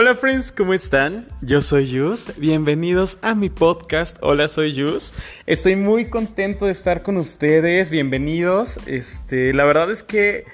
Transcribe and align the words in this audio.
Hola 0.00 0.14
friends, 0.14 0.52
¿cómo 0.52 0.74
están? 0.74 1.26
Yo 1.40 1.60
soy 1.60 1.88
Yus, 1.88 2.28
bienvenidos 2.36 3.18
a 3.20 3.34
mi 3.34 3.50
podcast 3.50 4.16
Hola 4.20 4.46
soy 4.46 4.72
Yus. 4.72 5.12
Estoy 5.44 5.74
muy 5.74 6.08
contento 6.08 6.66
de 6.66 6.70
estar 6.70 7.02
con 7.02 7.16
ustedes, 7.16 7.90
bienvenidos. 7.90 8.78
Este, 8.86 9.52
la 9.52 9.64
verdad 9.64 9.90
es 9.90 10.04
que 10.04 10.44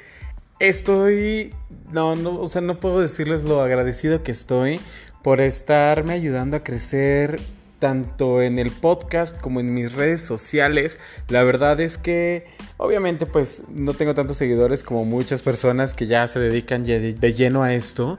estoy 0.60 1.52
no 1.92 2.16
no, 2.16 2.40
o 2.40 2.46
sea, 2.46 2.62
no 2.62 2.80
puedo 2.80 3.00
decirles 3.00 3.44
lo 3.44 3.60
agradecido 3.60 4.22
que 4.22 4.32
estoy 4.32 4.80
por 5.22 5.42
estarme 5.42 6.14
ayudando 6.14 6.56
a 6.56 6.64
crecer 6.64 7.38
tanto 7.78 8.40
en 8.40 8.58
el 8.58 8.70
podcast 8.70 9.38
como 9.38 9.60
en 9.60 9.74
mis 9.74 9.92
redes 9.92 10.22
sociales. 10.22 10.98
La 11.28 11.44
verdad 11.44 11.78
es 11.82 11.98
que 11.98 12.46
obviamente 12.78 13.26
pues 13.26 13.64
no 13.68 13.92
tengo 13.92 14.14
tantos 14.14 14.38
seguidores 14.38 14.82
como 14.82 15.04
muchas 15.04 15.42
personas 15.42 15.94
que 15.94 16.06
ya 16.06 16.26
se 16.28 16.40
dedican 16.40 16.86
de 16.86 17.34
lleno 17.34 17.62
a 17.62 17.74
esto. 17.74 18.18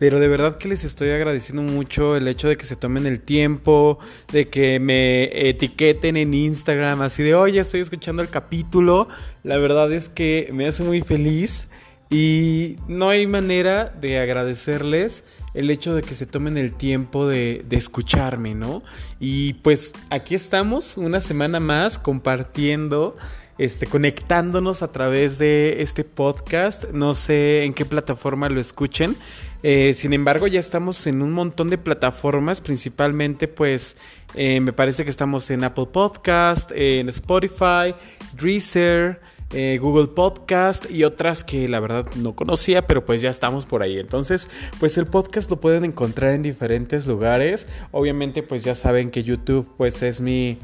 Pero 0.00 0.18
de 0.18 0.28
verdad 0.28 0.56
que 0.56 0.66
les 0.66 0.82
estoy 0.82 1.10
agradeciendo 1.10 1.60
mucho 1.60 2.16
el 2.16 2.26
hecho 2.26 2.48
de 2.48 2.56
que 2.56 2.64
se 2.64 2.74
tomen 2.74 3.04
el 3.04 3.20
tiempo, 3.20 3.98
de 4.32 4.48
que 4.48 4.80
me 4.80 5.28
etiqueten 5.50 6.16
en 6.16 6.32
Instagram, 6.32 7.02
así 7.02 7.22
de, 7.22 7.34
oye, 7.34 7.60
estoy 7.60 7.82
escuchando 7.82 8.22
el 8.22 8.30
capítulo. 8.30 9.08
La 9.42 9.58
verdad 9.58 9.92
es 9.92 10.08
que 10.08 10.48
me 10.54 10.66
hace 10.66 10.84
muy 10.84 11.02
feliz 11.02 11.66
y 12.08 12.76
no 12.88 13.10
hay 13.10 13.26
manera 13.26 13.90
de 13.90 14.18
agradecerles 14.18 15.22
el 15.52 15.68
hecho 15.68 15.94
de 15.94 16.00
que 16.00 16.14
se 16.14 16.24
tomen 16.24 16.56
el 16.56 16.72
tiempo 16.72 17.28
de, 17.28 17.62
de, 17.68 17.76
escucharme, 17.76 18.54
¿no? 18.54 18.82
Y 19.18 19.52
pues 19.54 19.92
aquí 20.08 20.34
estamos 20.34 20.96
una 20.96 21.20
semana 21.20 21.60
más 21.60 21.98
compartiendo, 21.98 23.18
este, 23.60 23.86
conectándonos 23.86 24.82
a 24.82 24.90
través 24.90 25.36
de 25.36 25.82
este 25.82 26.02
podcast. 26.02 26.84
No 26.92 27.12
sé 27.12 27.64
en 27.64 27.74
qué 27.74 27.84
plataforma 27.84 28.48
lo 28.48 28.58
escuchen. 28.58 29.16
Eh, 29.62 29.92
sin 29.92 30.14
embargo, 30.14 30.46
ya 30.46 30.58
estamos 30.58 31.06
en 31.06 31.20
un 31.20 31.32
montón 31.32 31.68
de 31.68 31.76
plataformas, 31.76 32.62
principalmente 32.62 33.48
pues 33.48 33.98
eh, 34.34 34.60
me 34.60 34.72
parece 34.72 35.04
que 35.04 35.10
estamos 35.10 35.50
en 35.50 35.62
Apple 35.62 35.88
Podcast, 35.92 36.72
en 36.74 37.10
Spotify, 37.10 37.94
Deezer, 38.40 39.20
eh, 39.52 39.78
Google 39.78 40.06
Podcast 40.06 40.90
y 40.90 41.04
otras 41.04 41.44
que 41.44 41.68
la 41.68 41.80
verdad 41.80 42.06
no 42.16 42.34
conocía, 42.34 42.86
pero 42.86 43.04
pues 43.04 43.20
ya 43.20 43.28
estamos 43.28 43.66
por 43.66 43.82
ahí. 43.82 43.98
Entonces, 43.98 44.48
pues 44.78 44.96
el 44.96 45.04
podcast 45.04 45.50
lo 45.50 45.60
pueden 45.60 45.84
encontrar 45.84 46.30
en 46.30 46.42
diferentes 46.42 47.06
lugares. 47.06 47.66
Obviamente, 47.90 48.42
pues 48.42 48.64
ya 48.64 48.74
saben 48.74 49.10
que 49.10 49.22
YouTube 49.22 49.68
pues 49.76 50.02
es 50.02 50.22
mi, 50.22 50.58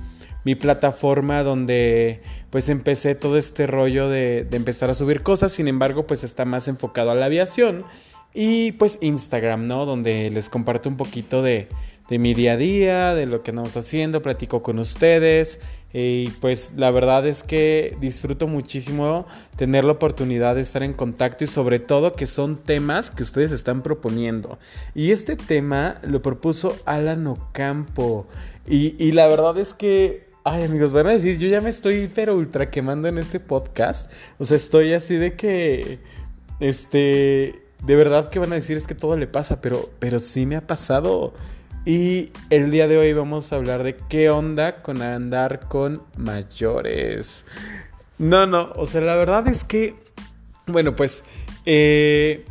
mi 0.44 0.54
plataforma 0.54 1.42
donde 1.42 2.22
pues 2.56 2.70
empecé 2.70 3.14
todo 3.14 3.36
este 3.36 3.66
rollo 3.66 4.08
de, 4.08 4.48
empezar 4.50 4.88
a 4.88 4.94
subir 4.94 5.22
cosas. 5.22 5.52
Sin 5.52 5.68
embargo, 5.68 6.06
pues 6.06 6.24
está 6.24 6.46
más 6.46 6.68
enfocado 6.68 7.10
a 7.10 7.14
la 7.14 7.26
aviación. 7.26 7.84
Y 8.32 8.72
pues 8.72 8.96
Instagram, 9.02 9.66
¿no? 9.66 9.84
Donde 9.84 10.30
les 10.30 10.48
comparto 10.48 10.88
un 10.88 10.96
poquito 10.96 11.42
de, 11.42 11.68
mi 12.08 12.32
día 12.32 12.52
a 12.52 12.56
día, 12.56 13.14
de 13.14 13.26
lo 13.26 13.42
que 13.42 13.50
andamos 13.50 13.76
haciendo, 13.76 14.22
platico 14.22 14.62
con 14.62 14.78
ustedes. 14.78 15.60
Y 15.92 16.30
pues 16.40 16.72
la 16.78 16.90
verdad 16.90 17.26
es 17.26 17.42
que 17.42 17.94
disfruto 18.00 18.46
muchísimo 18.46 19.26
tener 19.56 19.84
la 19.84 19.92
oportunidad 19.92 20.54
de 20.54 20.62
estar 20.62 20.82
en 20.82 20.94
contacto 20.94 21.44
y 21.44 21.48
sobre 21.48 21.78
todo 21.78 22.14
que 22.14 22.26
son 22.26 22.56
temas 22.56 23.10
que 23.10 23.22
ustedes 23.22 23.52
están 23.52 23.82
proponiendo. 23.82 24.58
Y 24.94 25.10
este 25.10 25.36
tema 25.36 26.00
lo 26.02 26.22
propuso 26.22 26.74
Alan 26.86 27.26
Ocampo. 27.26 28.26
Y 28.66 29.12
la 29.12 29.28
verdad 29.28 29.58
es 29.58 29.74
que 29.74 30.25
Ay, 30.48 30.62
amigos, 30.62 30.92
van 30.92 31.08
a 31.08 31.10
decir, 31.10 31.40
yo 31.40 31.48
ya 31.48 31.60
me 31.60 31.70
estoy 31.70 32.08
pero 32.14 32.36
ultra 32.36 32.70
quemando 32.70 33.08
en 33.08 33.18
este 33.18 33.40
podcast. 33.40 34.08
O 34.38 34.44
sea, 34.44 34.56
estoy 34.56 34.92
así 34.92 35.16
de 35.16 35.34
que. 35.34 35.98
Este 36.60 37.64
de 37.84 37.96
verdad 37.96 38.30
que 38.30 38.38
van 38.38 38.52
a 38.52 38.54
decir 38.54 38.76
es 38.76 38.86
que 38.86 38.94
todo 38.94 39.16
le 39.16 39.26
pasa, 39.26 39.60
pero, 39.60 39.90
pero 39.98 40.20
sí 40.20 40.46
me 40.46 40.54
ha 40.54 40.64
pasado. 40.64 41.34
Y 41.84 42.30
el 42.48 42.70
día 42.70 42.86
de 42.86 42.96
hoy 42.96 43.12
vamos 43.12 43.52
a 43.52 43.56
hablar 43.56 43.82
de 43.82 43.96
qué 44.08 44.30
onda 44.30 44.82
con 44.82 45.02
andar 45.02 45.66
con 45.66 46.04
mayores. 46.16 47.44
No, 48.18 48.46
no, 48.46 48.70
o 48.76 48.86
sea, 48.86 49.00
la 49.00 49.16
verdad 49.16 49.48
es 49.48 49.64
que, 49.64 49.96
bueno, 50.68 50.94
pues, 50.94 51.24
eh, 51.64 52.44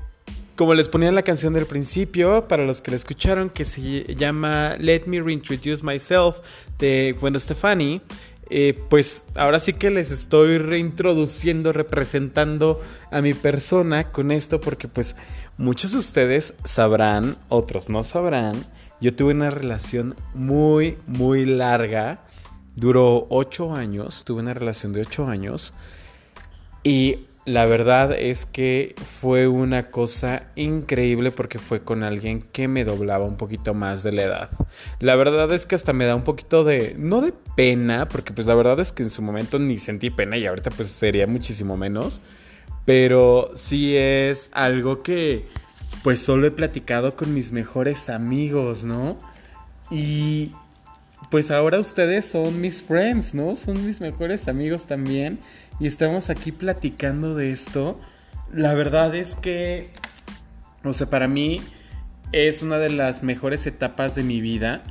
como 0.55 0.73
les 0.73 0.87
ponía 0.89 1.09
en 1.09 1.15
la 1.15 1.23
canción 1.23 1.53
del 1.53 1.65
principio, 1.65 2.47
para 2.47 2.65
los 2.65 2.81
que 2.81 2.91
la 2.91 2.97
escucharon, 2.97 3.49
que 3.49 3.65
se 3.65 4.15
llama 4.15 4.75
Let 4.79 5.03
Me 5.05 5.21
Reintroduce 5.21 5.83
Myself 5.83 6.39
de 6.79 7.15
Gwen 7.19 7.39
Stefani. 7.39 8.01
Eh, 8.49 8.79
pues 8.89 9.25
ahora 9.33 9.59
sí 9.59 9.73
que 9.73 9.89
les 9.89 10.11
estoy 10.11 10.59
reintroduciendo, 10.59 11.73
representando 11.73 12.79
a 13.11 13.21
mi 13.21 13.33
persona 13.33 14.11
con 14.11 14.31
esto, 14.31 14.61
porque 14.61 14.87
pues 14.87 15.15
muchos 15.57 15.93
de 15.93 15.97
ustedes 15.97 16.53
sabrán, 16.63 17.35
otros 17.49 17.89
no 17.89 18.03
sabrán. 18.03 18.55
Yo 19.01 19.13
tuve 19.13 19.33
una 19.33 19.49
relación 19.49 20.15
muy, 20.33 20.97
muy 21.07 21.45
larga. 21.45 22.21
Duró 22.75 23.27
ocho 23.29 23.73
años, 23.73 24.23
tuve 24.25 24.41
una 24.41 24.53
relación 24.53 24.93
de 24.93 25.01
ocho 25.01 25.27
años. 25.27 25.73
Y 26.83 27.25
la 27.45 27.67
verdad 27.67 28.11
es 28.11 28.47
que 28.47 28.95
fue 29.21 29.47
una 29.47 29.91
cosa 29.91 30.47
increíble 30.55 31.29
porque 31.29 31.59
fue 31.59 31.83
con 31.83 32.01
alguien 32.01 32.41
que 32.41 32.67
me 32.67 32.83
doblaba 32.83 33.25
un 33.25 33.37
poquito 33.37 33.75
más 33.75 34.01
de 34.01 34.11
la 34.11 34.23
edad. 34.23 34.49
La 34.99 35.15
verdad 35.15 35.51
es 35.53 35.67
que 35.67 35.75
hasta 35.75 35.93
me 35.93 36.05
da 36.05 36.15
un 36.15 36.23
poquito 36.23 36.63
de, 36.63 36.95
no 36.97 37.21
de 37.21 37.33
pena, 37.55 38.07
porque 38.07 38.33
pues 38.33 38.47
la 38.47 38.55
verdad 38.55 38.79
es 38.79 38.91
que 38.91 39.03
en 39.03 39.11
su 39.11 39.21
momento 39.21 39.59
ni 39.59 39.77
sentí 39.77 40.09
pena 40.09 40.37
y 40.37 40.47
ahorita 40.47 40.71
pues 40.71 40.89
sería 40.89 41.27
muchísimo 41.27 41.77
menos. 41.77 42.19
Pero 42.83 43.51
sí 43.53 43.95
es 43.95 44.49
algo 44.51 45.03
que 45.03 45.45
pues 46.03 46.21
solo 46.21 46.47
he 46.47 46.51
platicado 46.51 47.15
con 47.15 47.33
mis 47.33 47.51
mejores 47.51 48.09
amigos, 48.09 48.83
¿no? 48.85 49.17
Y 49.91 50.51
pues 51.29 51.51
ahora 51.51 51.79
ustedes 51.79 52.25
son 52.25 52.59
mis 52.59 52.81
friends, 52.81 53.35
¿no? 53.35 53.55
Son 53.55 53.85
mis 53.85 54.01
mejores 54.01 54.47
amigos 54.47 54.87
también 54.87 55.39
y 55.79 55.87
estamos 55.87 56.29
aquí 56.29 56.51
platicando 56.51 57.35
de 57.35 57.51
esto. 57.51 57.99
La 58.53 58.73
verdad 58.73 59.13
es 59.15 59.35
que, 59.35 59.89
o 60.83 60.93
sea, 60.93 61.09
para 61.09 61.27
mí 61.27 61.61
es 62.31 62.61
una 62.61 62.77
de 62.77 62.89
las 62.89 63.23
mejores 63.23 63.65
etapas 63.67 64.15
de 64.15 64.23
mi 64.23 64.41
vida. 64.41 64.83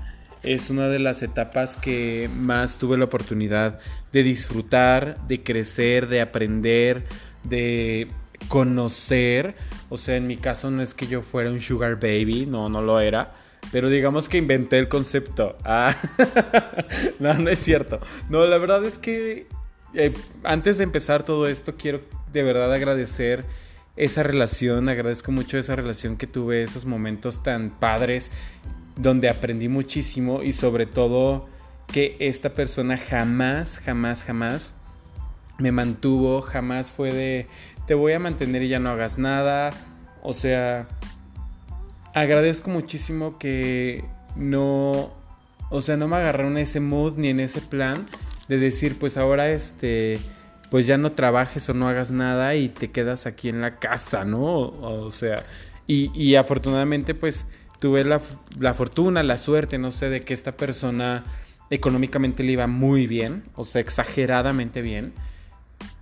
Es 0.42 0.68
una 0.68 0.88
de 0.88 0.98
las 0.98 1.22
etapas 1.22 1.76
que 1.76 2.28
más 2.34 2.78
tuve 2.78 2.98
la 2.98 3.06
oportunidad 3.06 3.80
de 4.12 4.22
disfrutar, 4.22 5.26
de 5.26 5.42
crecer, 5.42 6.06
de 6.08 6.20
aprender, 6.20 7.04
de 7.44 8.08
conocer. 8.48 9.54
O 9.88 9.96
sea, 9.96 10.16
en 10.16 10.26
mi 10.26 10.36
caso 10.36 10.70
no 10.70 10.82
es 10.82 10.92
que 10.92 11.06
yo 11.06 11.22
fuera 11.22 11.50
un 11.50 11.60
sugar 11.60 11.94
baby, 11.94 12.44
no, 12.46 12.68
no 12.68 12.82
lo 12.82 13.00
era. 13.00 13.32
Pero 13.72 13.88
digamos 13.88 14.28
que 14.28 14.36
inventé 14.36 14.78
el 14.78 14.88
concepto. 14.88 15.56
Ah, 15.64 15.96
no, 17.18 17.32
no 17.34 17.48
es 17.48 17.58
cierto. 17.58 18.00
No, 18.28 18.44
la 18.44 18.58
verdad 18.58 18.84
es 18.84 18.98
que 18.98 19.48
eh, 19.94 20.12
antes 20.42 20.78
de 20.78 20.84
empezar 20.84 21.24
todo 21.24 21.46
esto, 21.46 21.74
quiero 21.76 22.00
de 22.32 22.42
verdad 22.42 22.72
agradecer 22.72 23.44
esa 23.96 24.22
relación, 24.22 24.88
agradezco 24.88 25.30
mucho 25.30 25.56
esa 25.58 25.76
relación 25.76 26.16
que 26.16 26.26
tuve, 26.26 26.62
esos 26.62 26.84
momentos 26.84 27.42
tan 27.42 27.70
padres 27.70 28.30
donde 28.96 29.28
aprendí 29.28 29.68
muchísimo 29.68 30.42
y 30.42 30.52
sobre 30.52 30.86
todo 30.86 31.46
que 31.86 32.16
esta 32.18 32.54
persona 32.54 32.98
jamás, 32.98 33.78
jamás, 33.78 34.22
jamás 34.22 34.74
me 35.58 35.70
mantuvo, 35.70 36.42
jamás 36.42 36.90
fue 36.90 37.12
de 37.12 37.46
te 37.86 37.94
voy 37.94 38.12
a 38.14 38.18
mantener 38.18 38.62
y 38.62 38.68
ya 38.68 38.80
no 38.80 38.90
hagas 38.90 39.18
nada. 39.18 39.70
O 40.22 40.32
sea, 40.32 40.88
agradezco 42.14 42.70
muchísimo 42.70 43.38
que 43.38 44.04
no, 44.36 45.12
o 45.70 45.80
sea, 45.80 45.96
no 45.96 46.08
me 46.08 46.16
agarraron 46.16 46.52
en 46.52 46.64
ese 46.64 46.80
mood 46.80 47.14
ni 47.16 47.28
en 47.28 47.40
ese 47.40 47.60
plan 47.60 48.06
de 48.48 48.58
decir, 48.58 48.96
pues 48.98 49.16
ahora 49.16 49.50
este, 49.50 50.18
pues 50.70 50.86
ya 50.86 50.98
no 50.98 51.12
trabajes 51.12 51.68
o 51.68 51.74
no 51.74 51.88
hagas 51.88 52.10
nada 52.10 52.54
y 52.54 52.68
te 52.68 52.90
quedas 52.90 53.26
aquí 53.26 53.48
en 53.48 53.60
la 53.60 53.76
casa, 53.76 54.24
¿no? 54.24 54.42
O, 54.42 55.10
sea, 55.10 55.44
y, 55.86 56.34
afortunadamente 56.34 57.14
pues 57.14 57.46
tuve 57.80 58.04
la, 58.04 58.20
la, 58.58 58.74
fortuna, 58.74 59.22
la 59.22 59.38
suerte, 59.38 59.78
no 59.78 59.90
sé, 59.90 60.08
de 60.08 60.22
que 60.22 60.34
esta 60.34 60.56
persona 60.56 61.24
económicamente 61.70 62.42
le 62.42 62.52
iba 62.52 62.66
muy 62.66 63.06
bien, 63.06 63.42
o 63.54 63.64
sea, 63.64 63.80
exageradamente 63.80 64.82
bien. 64.82 65.12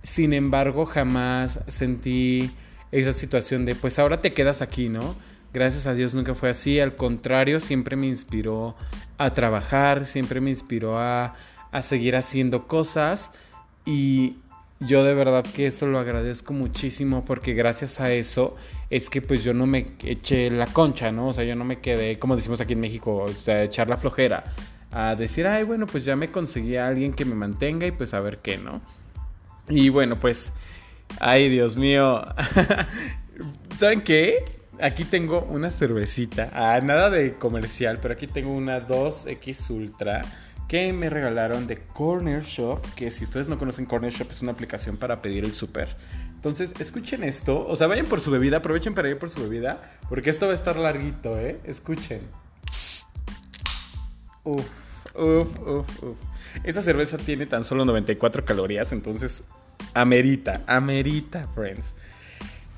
Sin 0.01 0.33
embargo, 0.33 0.85
jamás 0.85 1.59
sentí 1.67 2.51
esa 2.91 3.13
situación 3.13 3.65
de, 3.65 3.75
pues 3.75 3.99
ahora 3.99 4.21
te 4.21 4.33
quedas 4.33 4.61
aquí, 4.61 4.89
¿no? 4.89 5.15
Gracias 5.53 5.85
a 5.85 5.93
Dios 5.93 6.15
nunca 6.15 6.33
fue 6.33 6.49
así, 6.49 6.79
al 6.79 6.95
contrario, 6.95 7.59
siempre 7.59 7.95
me 7.95 8.07
inspiró 8.07 8.75
a 9.19 9.33
trabajar, 9.33 10.05
siempre 10.05 10.41
me 10.41 10.49
inspiró 10.49 10.97
a, 10.99 11.35
a 11.73 11.81
seguir 11.81 12.15
haciendo 12.15 12.67
cosas 12.67 13.31
y 13.85 14.37
yo 14.79 15.03
de 15.03 15.13
verdad 15.13 15.43
que 15.43 15.67
eso 15.67 15.87
lo 15.87 15.99
agradezco 15.99 16.53
muchísimo 16.53 17.25
porque 17.25 17.53
gracias 17.53 17.99
a 17.99 18.11
eso 18.13 18.55
es 18.89 19.09
que 19.09 19.21
pues 19.21 19.43
yo 19.43 19.53
no 19.53 19.65
me 19.65 19.87
eché 20.03 20.49
la 20.51 20.67
concha, 20.67 21.11
¿no? 21.11 21.27
O 21.27 21.33
sea, 21.33 21.43
yo 21.43 21.55
no 21.55 21.65
me 21.65 21.79
quedé, 21.79 22.19
como 22.19 22.35
decimos 22.35 22.61
aquí 22.61 22.73
en 22.73 22.79
México, 22.79 23.15
o 23.15 23.29
sea, 23.29 23.63
echar 23.63 23.89
la 23.89 23.97
flojera, 23.97 24.43
a 24.91 25.15
decir, 25.15 25.47
ay, 25.47 25.63
bueno, 25.63 25.87
pues 25.87 26.05
ya 26.05 26.15
me 26.15 26.31
conseguí 26.31 26.77
a 26.77 26.87
alguien 26.87 27.13
que 27.13 27.25
me 27.25 27.33
mantenga 27.33 27.87
y 27.87 27.91
pues 27.91 28.13
a 28.13 28.19
ver 28.19 28.37
qué, 28.37 28.57
¿no? 28.57 28.81
Y 29.67 29.89
bueno, 29.89 30.19
pues, 30.19 30.53
ay, 31.19 31.49
Dios 31.49 31.75
mío, 31.75 32.23
¿saben 33.79 34.01
qué? 34.01 34.45
aquí 34.79 35.05
tengo 35.05 35.41
una 35.49 35.71
cervecita. 35.71 36.49
Ah, 36.53 36.79
nada 36.81 37.09
de 37.09 37.33
comercial, 37.35 37.99
pero 38.01 38.13
aquí 38.13 38.27
tengo 38.27 38.51
una 38.51 38.87
2X 38.87 39.69
Ultra 39.69 40.21
que 40.73 40.91
me 40.91 41.07
regalaron 41.07 41.67
de 41.67 41.77
Corner 41.77 42.41
Shop, 42.41 42.81
que 42.95 43.11
si 43.11 43.25
ustedes 43.25 43.47
no 43.47 43.59
conocen 43.59 43.85
Corner 43.85 44.11
Shop 44.11 44.31
es 44.31 44.41
una 44.41 44.53
aplicación 44.53 44.97
para 44.97 45.21
pedir 45.21 45.43
el 45.45 45.51
súper. 45.51 45.95
Entonces, 46.33 46.73
escuchen 46.79 47.23
esto, 47.23 47.63
o 47.67 47.75
sea, 47.75 47.85
vayan 47.85 48.07
por 48.07 48.21
su 48.21 48.31
bebida, 48.31 48.57
aprovechen 48.57 48.95
para 48.95 49.07
ir 49.07 49.19
por 49.19 49.29
su 49.29 49.39
bebida, 49.39 49.99
porque 50.09 50.31
esto 50.31 50.47
va 50.47 50.53
a 50.53 50.55
estar 50.55 50.75
larguito, 50.77 51.39
¿eh? 51.39 51.59
Escuchen. 51.63 52.21
Uf, 54.43 54.65
uf, 55.13 55.59
uf, 55.59 56.03
uf. 56.03 56.17
Esta 56.63 56.81
cerveza 56.81 57.17
tiene 57.17 57.45
tan 57.45 57.63
solo 57.63 57.85
94 57.85 58.43
calorías, 58.43 58.91
entonces 58.93 59.43
amerita, 59.93 60.63
amerita, 60.65 61.47
friends. 61.53 61.93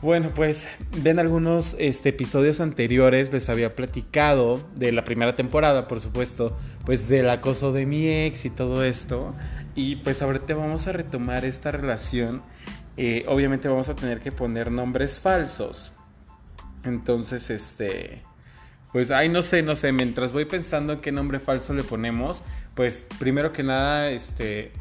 Bueno, 0.05 0.29
pues 0.35 0.67
ven 1.01 1.17
algunos 1.17 1.75
este, 1.79 2.09
episodios 2.09 2.59
anteriores, 2.59 3.33
les 3.33 3.49
había 3.49 3.75
platicado 3.75 4.63
de 4.75 4.91
la 4.91 5.03
primera 5.03 5.35
temporada, 5.35 5.87
por 5.87 5.99
supuesto, 5.99 6.55
pues 6.85 7.07
del 7.07 7.27
acoso 7.27 7.71
de 7.71 7.87
mi 7.87 8.07
ex 8.07 8.45
y 8.45 8.51
todo 8.51 8.83
esto. 8.83 9.33
Y 9.73 9.95
pues 9.95 10.21
ahorita 10.21 10.53
vamos 10.53 10.85
a 10.85 10.91
retomar 10.91 11.43
esta 11.43 11.71
relación. 11.71 12.43
Eh, 12.97 13.25
obviamente 13.27 13.67
vamos 13.67 13.89
a 13.89 13.95
tener 13.95 14.19
que 14.21 14.31
poner 14.31 14.69
nombres 14.69 15.19
falsos. 15.19 15.91
Entonces, 16.83 17.49
este... 17.49 18.21
Pues, 18.91 19.09
ay, 19.09 19.27
no 19.27 19.41
sé, 19.41 19.63
no 19.63 19.75
sé, 19.75 19.91
mientras 19.91 20.33
voy 20.33 20.45
pensando 20.45 20.93
en 20.93 20.99
qué 21.01 21.11
nombre 21.11 21.39
falso 21.39 21.73
le 21.73 21.83
ponemos, 21.83 22.43
pues 22.75 23.03
primero 23.17 23.53
que 23.53 23.63
nada, 23.63 24.11
este, 24.11 24.71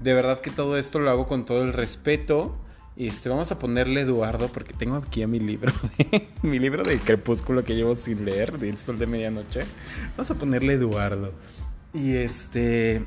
de 0.00 0.12
verdad 0.12 0.40
que 0.40 0.50
todo 0.50 0.76
esto 0.76 0.98
lo 0.98 1.08
hago 1.08 1.28
con 1.28 1.46
todo 1.46 1.62
el 1.62 1.72
respeto 1.72 2.58
este, 2.96 3.28
vamos 3.28 3.50
a 3.50 3.58
ponerle 3.58 4.02
Eduardo 4.02 4.48
porque 4.48 4.74
tengo 4.74 4.96
aquí 4.96 5.22
a 5.22 5.26
mi 5.26 5.40
libro, 5.40 5.72
mi 6.42 6.58
libro 6.58 6.82
de 6.82 6.98
Crepúsculo 6.98 7.64
que 7.64 7.74
llevo 7.74 7.94
sin 7.94 8.24
leer, 8.24 8.58
del 8.58 8.76
Sol 8.76 8.98
de 8.98 9.06
Medianoche. 9.06 9.60
Vamos 10.16 10.30
a 10.30 10.34
ponerle 10.34 10.74
Eduardo. 10.74 11.32
Y 11.94 12.16
este, 12.16 13.04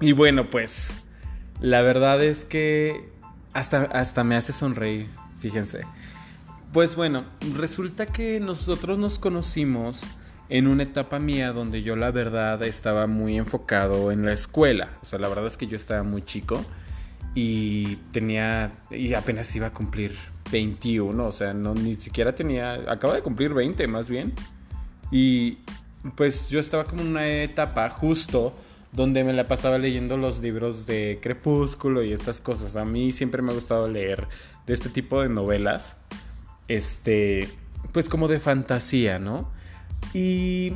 y 0.00 0.12
bueno, 0.12 0.50
pues 0.50 0.92
la 1.60 1.82
verdad 1.82 2.22
es 2.22 2.44
que 2.44 3.10
hasta, 3.52 3.82
hasta 3.84 4.24
me 4.24 4.36
hace 4.36 4.52
sonreír, 4.52 5.08
fíjense. 5.40 5.84
Pues 6.72 6.96
bueno, 6.96 7.24
resulta 7.54 8.06
que 8.06 8.40
nosotros 8.40 8.98
nos 8.98 9.18
conocimos 9.18 10.02
en 10.48 10.66
una 10.66 10.82
etapa 10.82 11.18
mía 11.18 11.52
donde 11.52 11.82
yo 11.82 11.96
la 11.96 12.10
verdad 12.10 12.62
estaba 12.62 13.06
muy 13.06 13.36
enfocado 13.36 14.12
en 14.12 14.24
la 14.24 14.32
escuela. 14.32 14.90
O 15.02 15.06
sea, 15.06 15.18
la 15.18 15.28
verdad 15.28 15.46
es 15.46 15.56
que 15.56 15.66
yo 15.66 15.76
estaba 15.76 16.02
muy 16.02 16.22
chico 16.22 16.64
y 17.34 17.96
tenía 18.12 18.72
y 18.90 19.14
apenas 19.14 19.54
iba 19.54 19.68
a 19.68 19.72
cumplir 19.72 20.16
21, 20.50 21.24
o 21.24 21.32
sea, 21.32 21.54
no 21.54 21.74
ni 21.74 21.94
siquiera 21.94 22.34
tenía, 22.34 22.74
acaba 22.90 23.14
de 23.14 23.22
cumplir 23.22 23.54
20 23.54 23.86
más 23.86 24.08
bien. 24.08 24.32
Y 25.10 25.58
pues 26.16 26.48
yo 26.48 26.60
estaba 26.60 26.84
como 26.84 27.02
en 27.02 27.08
una 27.08 27.28
etapa 27.28 27.88
justo 27.90 28.54
donde 28.92 29.24
me 29.24 29.32
la 29.32 29.46
pasaba 29.46 29.78
leyendo 29.78 30.16
los 30.16 30.40
libros 30.40 30.86
de 30.86 31.18
Crepúsculo 31.22 32.02
y 32.02 32.12
estas 32.12 32.40
cosas. 32.40 32.76
A 32.76 32.84
mí 32.84 33.12
siempre 33.12 33.42
me 33.42 33.52
ha 33.52 33.54
gustado 33.54 33.88
leer 33.88 34.28
de 34.66 34.74
este 34.74 34.88
tipo 34.88 35.20
de 35.20 35.28
novelas. 35.28 35.96
Este, 36.68 37.48
pues 37.92 38.08
como 38.08 38.28
de 38.28 38.40
fantasía, 38.40 39.18
¿no? 39.18 39.50
Y 40.14 40.74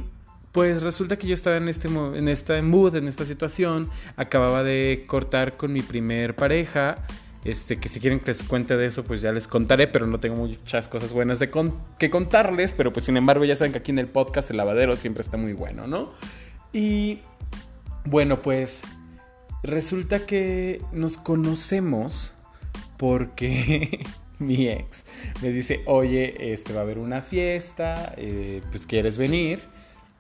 pues 0.53 0.83
resulta 0.83 1.17
que 1.17 1.27
yo 1.27 1.35
estaba 1.35 1.57
en 1.57 1.69
este 1.69 1.89
en 1.89 2.29
esta 2.29 2.61
mood, 2.63 2.95
en 2.97 3.09
esta 3.09 3.25
situación, 3.25 3.89
acababa 4.17 4.63
de 4.63 5.05
cortar 5.07 5.57
con 5.57 5.73
mi 5.73 5.81
primer 5.81 6.37
pareja, 6.37 6.99
este 7.45 7.79
que 7.79 7.89
si 7.89 8.01
quieren 8.01 8.21
que 8.21 8.27
les 8.27 8.43
cuente 8.43 8.77
de 8.77 8.87
eso, 8.87 9.03
pues 9.03 9.23
ya 9.23 9.33
les 9.33 9.49
contaré, 9.49 9.89
pero 9.89 10.07
no 10.07 10.21
tengo 10.21 10.37
muchas 10.37 10.89
cosas 10.89 11.13
buenas 11.13 11.39
de 11.39 11.51
que 11.99 12.11
contarles, 12.11 12.75
pero 12.75 12.93
pues 12.93 13.07
sin 13.07 13.17
embargo 13.17 13.45
ya 13.45 13.57
saben 13.57 13.73
que 13.73 13.79
aquí 13.79 13.91
en 13.91 13.99
el 13.99 14.09
podcast 14.09 14.51
el 14.51 14.59
lavadero 14.59 14.95
siempre 14.97 15.23
está 15.23 15.39
muy 15.39 15.55
bueno, 15.55 15.87
¿no? 15.87 16.13
Y 16.73 17.21
bueno, 18.05 18.43
pues 18.43 18.83
resulta 19.63 20.27
que 20.27 20.83
nos 20.93 21.17
conocemos 21.17 22.33
porque 22.99 24.05
mi 24.39 24.69
ex 24.69 25.05
me 25.41 25.51
dice, 25.51 25.83
oye, 25.87 26.53
este 26.53 26.75
va 26.75 26.81
a 26.81 26.83
haber 26.83 26.99
una 26.99 27.23
fiesta, 27.23 28.15
eh, 28.19 28.61
pues 28.71 28.87
quieres 28.87 29.17
venir. 29.17 29.72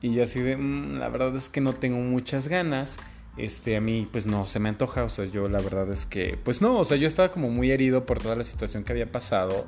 Y 0.02 0.12
yo 0.12 0.24
así 0.24 0.40
de, 0.40 0.56
mm, 0.56 0.98
la 0.98 1.08
verdad 1.08 1.34
es 1.36 1.48
que 1.48 1.60
no 1.60 1.72
tengo 1.72 1.98
muchas 1.98 2.48
ganas. 2.48 2.98
Este, 3.38 3.76
a 3.76 3.80
mí 3.80 4.06
pues 4.12 4.26
no 4.26 4.46
se 4.46 4.58
me 4.58 4.68
antoja, 4.68 5.04
o 5.04 5.08
sea, 5.08 5.24
yo 5.24 5.48
la 5.48 5.62
verdad 5.62 5.90
es 5.90 6.04
que, 6.04 6.38
pues 6.44 6.60
no, 6.60 6.78
o 6.78 6.84
sea, 6.84 6.98
yo 6.98 7.08
estaba 7.08 7.30
como 7.30 7.48
muy 7.48 7.70
herido 7.70 8.04
por 8.04 8.20
toda 8.20 8.36
la 8.36 8.44
situación 8.44 8.84
que 8.84 8.92
había 8.92 9.10
pasado. 9.10 9.64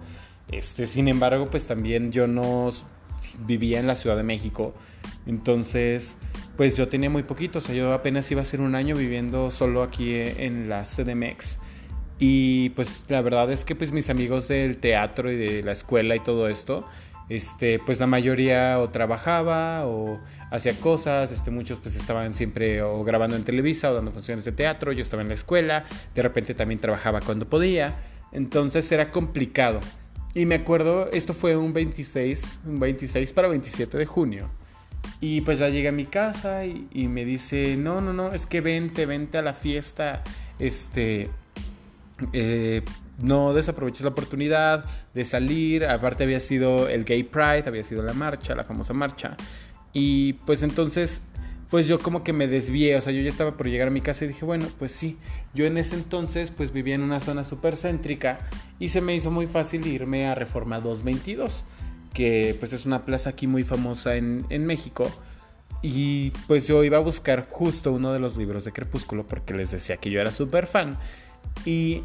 Este, 0.50 0.86
sin 0.86 1.08
embargo, 1.08 1.48
pues 1.50 1.66
también 1.66 2.12
yo 2.12 2.26
no 2.26 2.70
vivía 3.46 3.80
en 3.80 3.86
la 3.86 3.94
Ciudad 3.94 4.16
de 4.16 4.22
México. 4.22 4.74
Entonces, 5.26 6.16
pues 6.56 6.76
yo 6.76 6.88
tenía 6.88 7.08
muy 7.08 7.22
poquito, 7.22 7.58
o 7.58 7.62
sea, 7.62 7.74
yo 7.74 7.92
apenas 7.94 8.30
iba 8.30 8.42
a 8.42 8.44
ser 8.44 8.60
un 8.60 8.74
año 8.74 8.96
viviendo 8.96 9.50
solo 9.50 9.82
aquí 9.82 10.14
en 10.14 10.68
la 10.68 10.82
CDMX. 10.82 11.58
Y 12.18 12.70
pues 12.70 13.06
la 13.08 13.22
verdad 13.22 13.50
es 13.50 13.64
que 13.64 13.74
pues 13.74 13.92
mis 13.92 14.08
amigos 14.08 14.46
del 14.46 14.78
teatro 14.78 15.32
y 15.32 15.36
de 15.36 15.62
la 15.62 15.72
escuela 15.72 16.14
y 16.14 16.20
todo 16.20 16.48
esto, 16.48 16.88
este, 17.28 17.78
pues 17.78 18.00
la 18.00 18.06
mayoría 18.06 18.78
o 18.78 18.90
trabajaba 18.90 19.86
o 19.86 20.20
hacía 20.50 20.78
cosas, 20.78 21.32
este, 21.32 21.50
muchos 21.50 21.78
pues 21.80 21.96
estaban 21.96 22.34
siempre 22.34 22.82
o 22.82 23.02
grabando 23.04 23.36
en 23.36 23.44
Televisa 23.44 23.90
o 23.90 23.94
dando 23.94 24.12
funciones 24.12 24.44
de 24.44 24.52
teatro, 24.52 24.92
yo 24.92 25.02
estaba 25.02 25.22
en 25.22 25.28
la 25.28 25.34
escuela, 25.34 25.84
de 26.14 26.22
repente 26.22 26.54
también 26.54 26.80
trabajaba 26.80 27.20
cuando 27.20 27.48
podía, 27.48 27.96
entonces 28.32 28.90
era 28.92 29.10
complicado. 29.10 29.80
Y 30.34 30.46
me 30.46 30.56
acuerdo, 30.56 31.10
esto 31.12 31.32
fue 31.32 31.56
un 31.56 31.72
26, 31.72 32.60
un 32.66 32.80
26 32.80 33.32
para 33.32 33.48
27 33.48 33.96
de 33.96 34.06
junio. 34.06 34.50
Y 35.20 35.42
pues 35.42 35.60
ya 35.60 35.68
llegué 35.68 35.88
a 35.88 35.92
mi 35.92 36.06
casa 36.06 36.64
y, 36.66 36.88
y 36.92 37.08
me 37.08 37.24
dice, 37.24 37.76
no, 37.76 38.00
no, 38.00 38.12
no, 38.12 38.32
es 38.32 38.46
que 38.46 38.60
vente, 38.60 39.06
vente 39.06 39.38
a 39.38 39.42
la 39.42 39.52
fiesta, 39.52 40.24
este, 40.58 41.30
eh, 42.32 42.82
no 43.18 43.52
desaproveches 43.52 44.02
la 44.02 44.10
oportunidad 44.10 44.84
de 45.14 45.24
salir. 45.24 45.84
Aparte 45.86 46.24
había 46.24 46.40
sido 46.40 46.88
el 46.88 47.04
Gay 47.04 47.24
Pride, 47.24 47.64
había 47.66 47.84
sido 47.84 48.02
la 48.02 48.12
marcha, 48.12 48.54
la 48.54 48.64
famosa 48.64 48.92
marcha. 48.92 49.36
Y 49.92 50.34
pues 50.44 50.62
entonces, 50.62 51.22
pues 51.70 51.86
yo 51.86 51.98
como 51.98 52.24
que 52.24 52.32
me 52.32 52.48
desvié, 52.48 52.96
o 52.96 53.00
sea, 53.00 53.12
yo 53.12 53.22
ya 53.22 53.28
estaba 53.28 53.56
por 53.56 53.68
llegar 53.68 53.88
a 53.88 53.90
mi 53.90 54.00
casa 54.00 54.24
y 54.24 54.28
dije, 54.28 54.44
bueno, 54.44 54.66
pues 54.78 54.92
sí, 54.92 55.18
yo 55.54 55.64
en 55.66 55.78
ese 55.78 55.94
entonces 55.94 56.50
pues 56.50 56.72
vivía 56.72 56.96
en 56.96 57.02
una 57.02 57.20
zona 57.20 57.44
súper 57.44 57.76
céntrica 57.76 58.38
y 58.78 58.88
se 58.88 59.00
me 59.00 59.14
hizo 59.14 59.30
muy 59.30 59.46
fácil 59.46 59.86
irme 59.86 60.26
a 60.26 60.34
Reforma 60.34 60.80
222, 60.80 61.64
que 62.12 62.56
pues 62.58 62.72
es 62.72 62.86
una 62.86 63.04
plaza 63.04 63.30
aquí 63.30 63.46
muy 63.46 63.62
famosa 63.62 64.16
en, 64.16 64.44
en 64.50 64.66
México. 64.66 65.10
Y 65.82 66.30
pues 66.46 66.66
yo 66.66 66.82
iba 66.82 66.96
a 66.96 67.00
buscar 67.00 67.46
justo 67.50 67.92
uno 67.92 68.12
de 68.12 68.18
los 68.18 68.38
libros 68.38 68.64
de 68.64 68.72
Crepúsculo 68.72 69.26
porque 69.28 69.52
les 69.52 69.70
decía 69.70 69.98
que 69.98 70.10
yo 70.10 70.18
era 70.20 70.32
súper 70.32 70.66
fan. 70.66 70.96
Y 71.66 72.02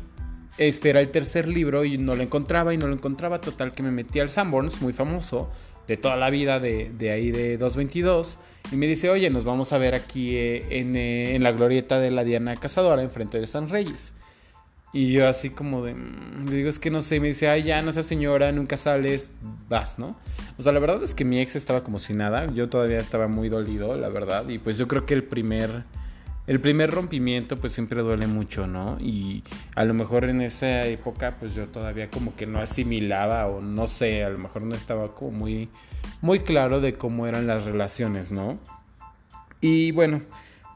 este 0.58 0.90
era 0.90 1.00
el 1.00 1.10
tercer 1.10 1.48
libro 1.48 1.86
y 1.86 1.98
no 1.98 2.16
lo 2.16 2.24
encontraba 2.24 2.74
y 2.74 2.78
no 2.78 2.88
lo 2.88 2.94
encontraba. 2.94 3.42
Total 3.42 3.74
que 3.74 3.84
me 3.84 3.92
metí 3.92 4.20
al 4.20 4.30
Sanborns, 4.30 4.82
muy 4.82 4.94
famoso, 4.94 5.50
de 5.88 5.98
toda 5.98 6.18
la 6.18 6.30
vida 6.30 6.60
de, 6.60 6.92
de 6.98 7.12
ahí 7.12 7.32
de 7.32 7.58
222. 7.58 8.38
Y 8.72 8.76
me 8.76 8.88
dice, 8.88 9.10
oye, 9.10 9.30
nos 9.30 9.46
vamos 9.46 9.74
a 9.74 9.78
ver 9.78 9.96
aquí 9.96 10.36
eh, 10.36 10.66
en, 10.70 10.96
eh, 10.96 11.36
en, 11.36 11.44
la 11.44 11.52
glorieta 11.52 12.00
de 12.00 12.12
la 12.12 12.24
Diana 12.24 12.56
Cazadora, 12.56 13.02
enfrente 13.02 13.40
de 13.40 13.48
San 13.48 13.70
Reyes. 13.70 14.14
Y 14.92 15.12
yo 15.12 15.28
así 15.28 15.50
como 15.50 15.84
de, 15.84 15.94
mm", 15.94 16.50
le 16.50 16.56
digo, 16.58 16.70
es 16.70 16.80
que 16.80 16.90
no 16.92 17.02
sé, 17.02 17.20
me 17.20 17.28
dice, 17.28 17.48
ay, 17.48 17.64
ya, 17.64 17.82
no 17.82 17.94
seas 17.94 18.06
señora, 18.06 18.52
nunca 18.52 18.76
sales, 18.76 19.32
vas, 19.68 20.00
¿no? 20.00 20.16
O 20.58 20.62
sea, 20.62 20.72
la 20.72 20.80
verdad 20.80 21.04
es 21.04 21.14
que 21.14 21.26
mi 21.26 21.40
ex 21.40 21.56
estaba 21.56 21.84
como 21.84 22.00
si 22.00 22.14
nada, 22.14 22.52
yo 22.54 22.70
todavía 22.70 22.98
estaba 22.98 23.28
muy 23.28 23.50
dolido, 23.50 23.96
la 23.96 24.10
verdad, 24.10 24.48
y 24.50 24.58
pues 24.58 24.78
yo 24.78 24.88
creo 24.88 25.06
que 25.06 25.14
el 25.14 25.24
primer 25.24 25.84
el 26.50 26.60
primer 26.60 26.90
rompimiento 26.90 27.58
pues 27.58 27.74
siempre 27.74 28.02
duele 28.02 28.26
mucho, 28.26 28.66
¿no? 28.66 28.98
Y 29.00 29.44
a 29.76 29.86
lo 29.86 29.94
mejor 29.94 30.26
en 30.26 30.42
esa 30.42 30.88
época 30.88 31.36
pues 31.40 31.54
yo 31.54 31.68
todavía 31.68 32.10
como 32.10 32.36
que 32.36 32.48
no 32.48 32.58
asimilaba 32.58 33.46
o 33.46 33.62
no 33.62 33.86
sé, 33.86 34.24
a 34.24 34.32
lo 34.32 34.40
mejor 34.40 34.64
no 34.64 34.74
estaba 34.74 35.14
como 35.14 35.30
muy, 35.30 35.70
muy 36.22 36.40
claro 36.40 36.82
de 36.82 36.94
cómo 36.94 37.28
eran 37.28 37.46
las 37.46 37.66
relaciones, 37.66 38.32
¿no? 38.32 38.58
Y 39.62 39.92
bueno, 39.92 40.24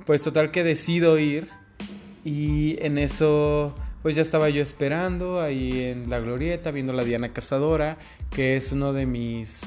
pues 0.05 0.21
total 0.21 0.51
que 0.51 0.63
decido 0.63 1.17
ir 1.17 1.49
y 2.23 2.77
en 2.85 2.99
eso 2.99 3.73
pues 4.03 4.15
ya 4.15 4.21
estaba 4.21 4.49
yo 4.49 4.61
esperando 4.61 5.41
ahí 5.41 5.85
en 5.85 6.07
la 6.07 6.19
glorieta 6.19 6.69
viendo 6.69 6.93
la 6.93 7.03
Diana 7.03 7.33
Cazadora, 7.33 7.97
que 8.29 8.57
es 8.57 8.71
uno 8.73 8.93
de 8.93 9.07
mis, 9.07 9.63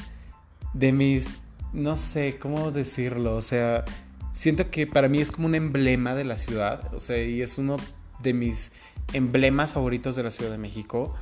de 0.72 0.92
mis, 0.92 1.40
no 1.72 1.96
sé 1.96 2.38
cómo 2.38 2.70
decirlo, 2.70 3.34
o 3.34 3.42
sea 3.42 3.84
siento 4.36 4.70
que 4.70 4.86
para 4.86 5.08
mí 5.08 5.18
es 5.18 5.30
como 5.30 5.46
un 5.46 5.54
emblema 5.54 6.14
de 6.14 6.24
la 6.24 6.36
ciudad, 6.36 6.92
o 6.94 7.00
sea, 7.00 7.16
y 7.22 7.40
es 7.40 7.56
uno 7.56 7.76
de 8.22 8.34
mis 8.34 8.70
emblemas 9.14 9.72
favoritos 9.72 10.14
de 10.14 10.22
la 10.22 10.30
Ciudad 10.30 10.50
de 10.50 10.58
México. 10.58 11.14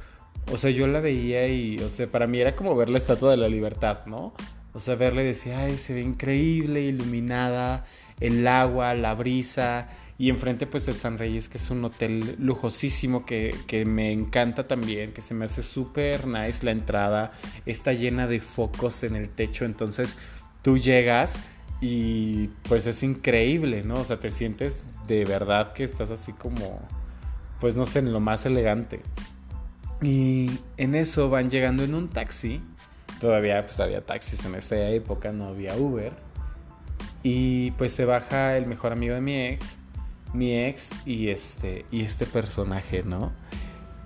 O 0.50 0.59
sea, 0.59 0.71
yo 0.71 0.88
la 0.88 0.99
veía 0.99 1.47
y, 1.47 1.78
o 1.78 1.88
sea, 1.88 2.09
para 2.09 2.26
mí 2.26 2.40
era 2.40 2.56
como 2.56 2.75
ver 2.75 2.88
la 2.88 2.99
Estatua 2.99 3.30
de 3.30 3.37
la 3.37 3.49
Libertad, 3.49 4.06
¿no? 4.06 4.35
O 4.73 4.80
sea, 4.80 4.97
verle 4.97 5.23
y 5.23 5.26
decía, 5.26 5.61
ay, 5.61 5.76
se 5.76 5.94
ve 5.94 6.00
increíble, 6.00 6.83
iluminada, 6.83 7.87
el 8.18 8.47
agua, 8.49 8.94
la 8.94 9.14
brisa, 9.14 9.88
Y 10.18 10.28
enfrente 10.28 10.66
pues 10.66 10.88
el 10.88 10.97
San 10.97 11.16
Reyes, 11.16 11.49
que 11.49 11.59
es 11.59 11.71
un 11.71 11.85
hotel 11.85 12.35
lujosísimo 12.40 13.25
que, 13.25 13.54
que 13.68 13.85
me 13.85 14.12
encanta 14.12 14.66
también, 14.66 15.12
que 15.12 15.23
se 15.23 15.35
me 15.35 15.44
hace 15.44 15.62
súper 15.62 16.26
nice 16.26 16.64
la 16.64 16.73
entrada. 16.73 17.30
Está 17.64 17.92
llena 17.92 18.26
de 18.26 18.40
focos 18.40 19.04
en 19.04 19.14
el 19.14 19.28
techo, 19.28 19.64
entonces 19.64 20.18
tú 20.62 20.78
llegas 20.78 21.38
y 21.87 22.49
pues 22.67 22.87
es 22.87 23.03
increíble, 23.03 23.83
¿no? 23.83 23.97
O 23.97 24.05
sea, 24.05 24.19
te 24.19 24.31
sientes 24.31 24.85
de 25.07 25.26
verdad 25.26 25.75
que 25.75 25.85
estás 25.85 26.11
así 26.11 26.33
como, 26.33 26.81
pues 27.61 27.76
no 27.76 27.85
sé, 27.85 27.99
en 27.99 28.11
lo 28.11 28.21
más 28.21 28.47
elegante. 28.47 29.03
Y 30.00 30.50
en 30.79 30.95
eso 30.95 31.29
van 31.29 31.50
llegando 31.50 31.85
en 31.85 31.95
un 31.95 32.09
taxi. 32.09 32.62
Todavía 33.21 33.67
pues 33.67 33.81
había 33.81 34.00
taxis 34.00 34.47
en 34.47 34.55
esa 34.55 34.88
época, 34.88 35.31
no 35.33 35.49
había 35.49 35.76
Uber. 35.76 36.14
Y 37.23 37.73
pues 37.73 37.93
se 37.93 38.07
baja 38.07 38.57
el 38.57 38.64
mejor 38.64 38.93
amigo 38.93 39.14
de 39.14 39.21
mi 39.21 39.38
ex, 39.38 39.76
mi 40.33 40.59
ex 40.59 40.91
y 41.05 41.29
este, 41.29 41.85
y 41.91 42.00
este 42.00 42.25
personaje, 42.25 43.03
¿no? 43.03 43.31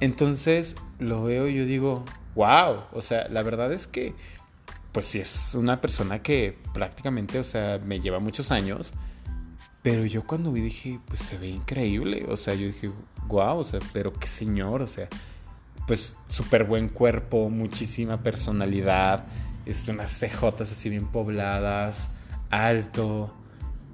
Entonces 0.01 0.75
lo 0.99 1.23
veo 1.23 1.47
y 1.47 1.55
yo 1.55 1.65
digo, 1.65 2.05
wow, 2.35 2.87
o 2.91 3.03
sea, 3.03 3.29
la 3.29 3.45
verdad 3.45 3.73
es 3.73 3.87
que 3.87 4.17
pues 4.99 5.07
sí 5.07 5.21
es 5.21 5.55
una 5.55 5.81
persona 5.81 6.23
que 6.23 6.59
prácticamente, 6.75 7.39
o 7.39 7.45
sea, 7.45 7.79
me 7.79 8.01
lleva 8.01 8.19
muchos 8.19 8.51
años. 8.51 8.93
Pero 9.81 10.05
yo 10.05 10.27
cuando 10.27 10.51
vi 10.51 10.61
dije, 10.61 10.99
pues 11.07 11.21
se 11.21 11.39
ve 11.39 11.47
increíble. 11.47 12.27
O 12.29 12.37
sea, 12.37 12.55
yo 12.55 12.67
dije, 12.67 12.91
wow, 13.29 13.59
o 13.59 13.63
sea, 13.63 13.79
pero 13.93 14.13
qué 14.13 14.27
señor, 14.27 14.83
o 14.83 14.89
sea, 14.89 15.07
pues 15.87 16.17
súper 16.27 16.65
buen 16.65 16.89
cuerpo, 16.89 17.49
muchísima 17.49 18.25
personalidad, 18.25 19.27
este, 19.67 19.93
unas 19.93 20.11
cejotas 20.19 20.73
así 20.73 20.89
bien 20.89 21.07
pobladas, 21.07 22.11
alto. 22.51 23.33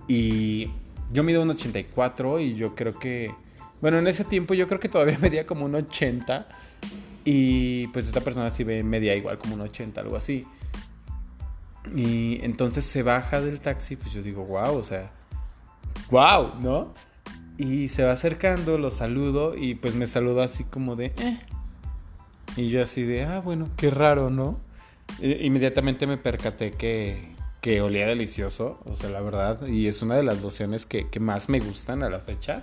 Y 0.08 0.70
yo 1.12 1.22
mido 1.22 1.42
un 1.42 1.50
84 1.50 2.40
y 2.40 2.54
yo 2.54 2.74
creo 2.74 2.98
que, 2.98 3.34
bueno, 3.82 3.98
en 3.98 4.06
ese 4.06 4.24
tiempo 4.24 4.54
yo 4.54 4.66
creo 4.68 4.80
que 4.80 4.88
todavía 4.88 5.18
medía 5.20 5.44
como 5.44 5.66
un 5.66 5.74
80. 5.74 6.48
Y 7.26 7.88
pues 7.88 8.06
esta 8.06 8.22
persona 8.22 8.48
sí 8.48 8.64
ve 8.64 8.82
media 8.82 9.14
igual 9.14 9.36
como 9.36 9.54
un 9.54 9.60
80, 9.60 10.00
algo 10.00 10.16
así. 10.16 10.46
Y 11.94 12.44
entonces 12.44 12.84
se 12.84 13.02
baja 13.02 13.40
del 13.40 13.60
taxi, 13.60 13.96
pues 13.96 14.12
yo 14.12 14.22
digo, 14.22 14.44
wow, 14.44 14.76
o 14.76 14.82
sea, 14.82 15.10
wow, 16.10 16.54
¿no? 16.60 16.94
Y 17.58 17.88
se 17.88 18.04
va 18.04 18.12
acercando, 18.12 18.78
lo 18.78 18.90
saludo 18.90 19.56
y 19.56 19.74
pues 19.74 19.94
me 19.94 20.06
saluda 20.06 20.44
así 20.44 20.64
como 20.64 20.96
de, 20.96 21.06
eh. 21.18 21.40
Y 22.56 22.68
yo 22.68 22.82
así 22.82 23.02
de, 23.02 23.24
ah, 23.24 23.40
bueno, 23.40 23.68
qué 23.76 23.90
raro, 23.90 24.30
¿no? 24.30 24.60
inmediatamente 25.20 26.06
me 26.06 26.16
percaté 26.16 26.72
que, 26.72 27.34
que 27.60 27.80
olía 27.80 28.06
delicioso, 28.06 28.80
o 28.84 28.96
sea, 28.96 29.10
la 29.10 29.20
verdad, 29.20 29.66
y 29.66 29.86
es 29.86 30.02
una 30.02 30.16
de 30.16 30.22
las 30.22 30.42
lociones 30.42 30.86
que, 30.86 31.08
que 31.08 31.20
más 31.20 31.48
me 31.48 31.60
gustan 31.60 32.02
a 32.02 32.10
la 32.10 32.20
fecha. 32.20 32.62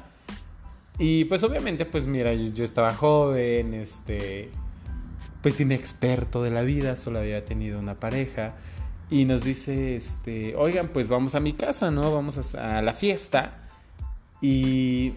Y 0.99 1.25
pues 1.25 1.43
obviamente, 1.43 1.85
pues 1.85 2.05
mira, 2.05 2.33
yo, 2.33 2.53
yo, 2.53 2.63
estaba 2.63 2.93
joven, 2.93 3.73
este, 3.73 4.49
pues 5.41 5.59
inexperto 5.59 6.43
de 6.43 6.51
la 6.51 6.61
vida, 6.63 6.95
solo 6.95 7.19
había 7.19 7.45
tenido 7.45 7.79
una 7.79 7.95
pareja 7.95 8.53
y 9.11 9.25
nos 9.25 9.43
dice, 9.43 9.97
este, 9.97 10.55
oigan, 10.55 10.87
pues 10.87 11.09
vamos 11.09 11.35
a 11.35 11.41
mi 11.41 11.51
casa, 11.51 11.91
¿no? 11.91 12.15
Vamos 12.15 12.55
a, 12.55 12.81
la 12.81 12.93
fiesta. 12.93 13.57
Y 14.39 15.15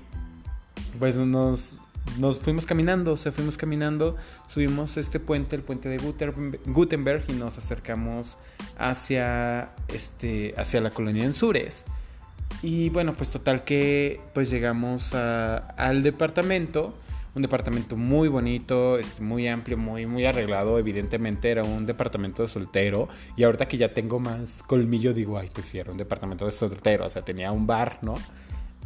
pues 0.98 1.16
nos, 1.16 1.76
nos 2.18 2.40
fuimos 2.40 2.66
caminando, 2.66 3.12
o 3.12 3.16
sea, 3.16 3.30
fuimos 3.30 3.56
caminando, 3.56 4.16
subimos 4.48 4.96
este 4.96 5.20
puente, 5.20 5.54
el 5.54 5.62
puente 5.62 5.88
de 5.88 5.98
Gutenberg, 6.66 7.22
y 7.28 7.34
nos 7.34 7.56
acercamos 7.56 8.36
hacia, 8.78 9.70
este, 9.86 10.54
hacia 10.56 10.80
la 10.80 10.90
colonia 10.90 11.24
en 11.24 11.32
Sures. 11.32 11.84
Y 12.62 12.88
bueno, 12.88 13.14
pues 13.14 13.30
total 13.30 13.62
que 13.62 14.20
pues 14.34 14.50
llegamos 14.50 15.14
al 15.14 16.02
departamento 16.02 16.94
un 17.34 17.42
departamento 17.42 17.96
muy 17.96 18.28
bonito, 18.28 18.98
este, 18.98 19.22
muy 19.22 19.48
amplio, 19.48 19.76
muy, 19.76 20.06
muy 20.06 20.24
arreglado. 20.24 20.78
Evidentemente 20.78 21.50
era 21.50 21.64
un 21.64 21.84
departamento 21.84 22.42
de 22.42 22.48
soltero. 22.48 23.08
Y 23.36 23.42
ahorita 23.42 23.66
que 23.66 23.76
ya 23.76 23.92
tengo 23.92 24.20
más 24.20 24.62
colmillo, 24.62 25.12
digo, 25.12 25.38
ay, 25.38 25.50
pues 25.52 25.66
sí, 25.66 25.78
era 25.78 25.90
un 25.90 25.98
departamento 25.98 26.44
de 26.44 26.52
soltero. 26.52 27.06
O 27.06 27.08
sea, 27.08 27.22
tenía 27.22 27.50
un 27.50 27.66
bar, 27.66 27.98
¿no? 28.02 28.14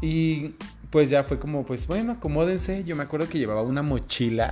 Y 0.01 0.55
pues 0.91 1.11
ya 1.11 1.25
fue 1.25 1.39
como, 1.39 1.67
pues 1.67 1.87
bueno, 1.87 2.13
acomódense. 2.13 2.85
Yo 2.85 2.97
me 2.97 3.03
acuerdo 3.03 3.29
que 3.29 3.39
llevaba 3.39 3.63
una 3.63 3.83
mochila. 3.83 4.51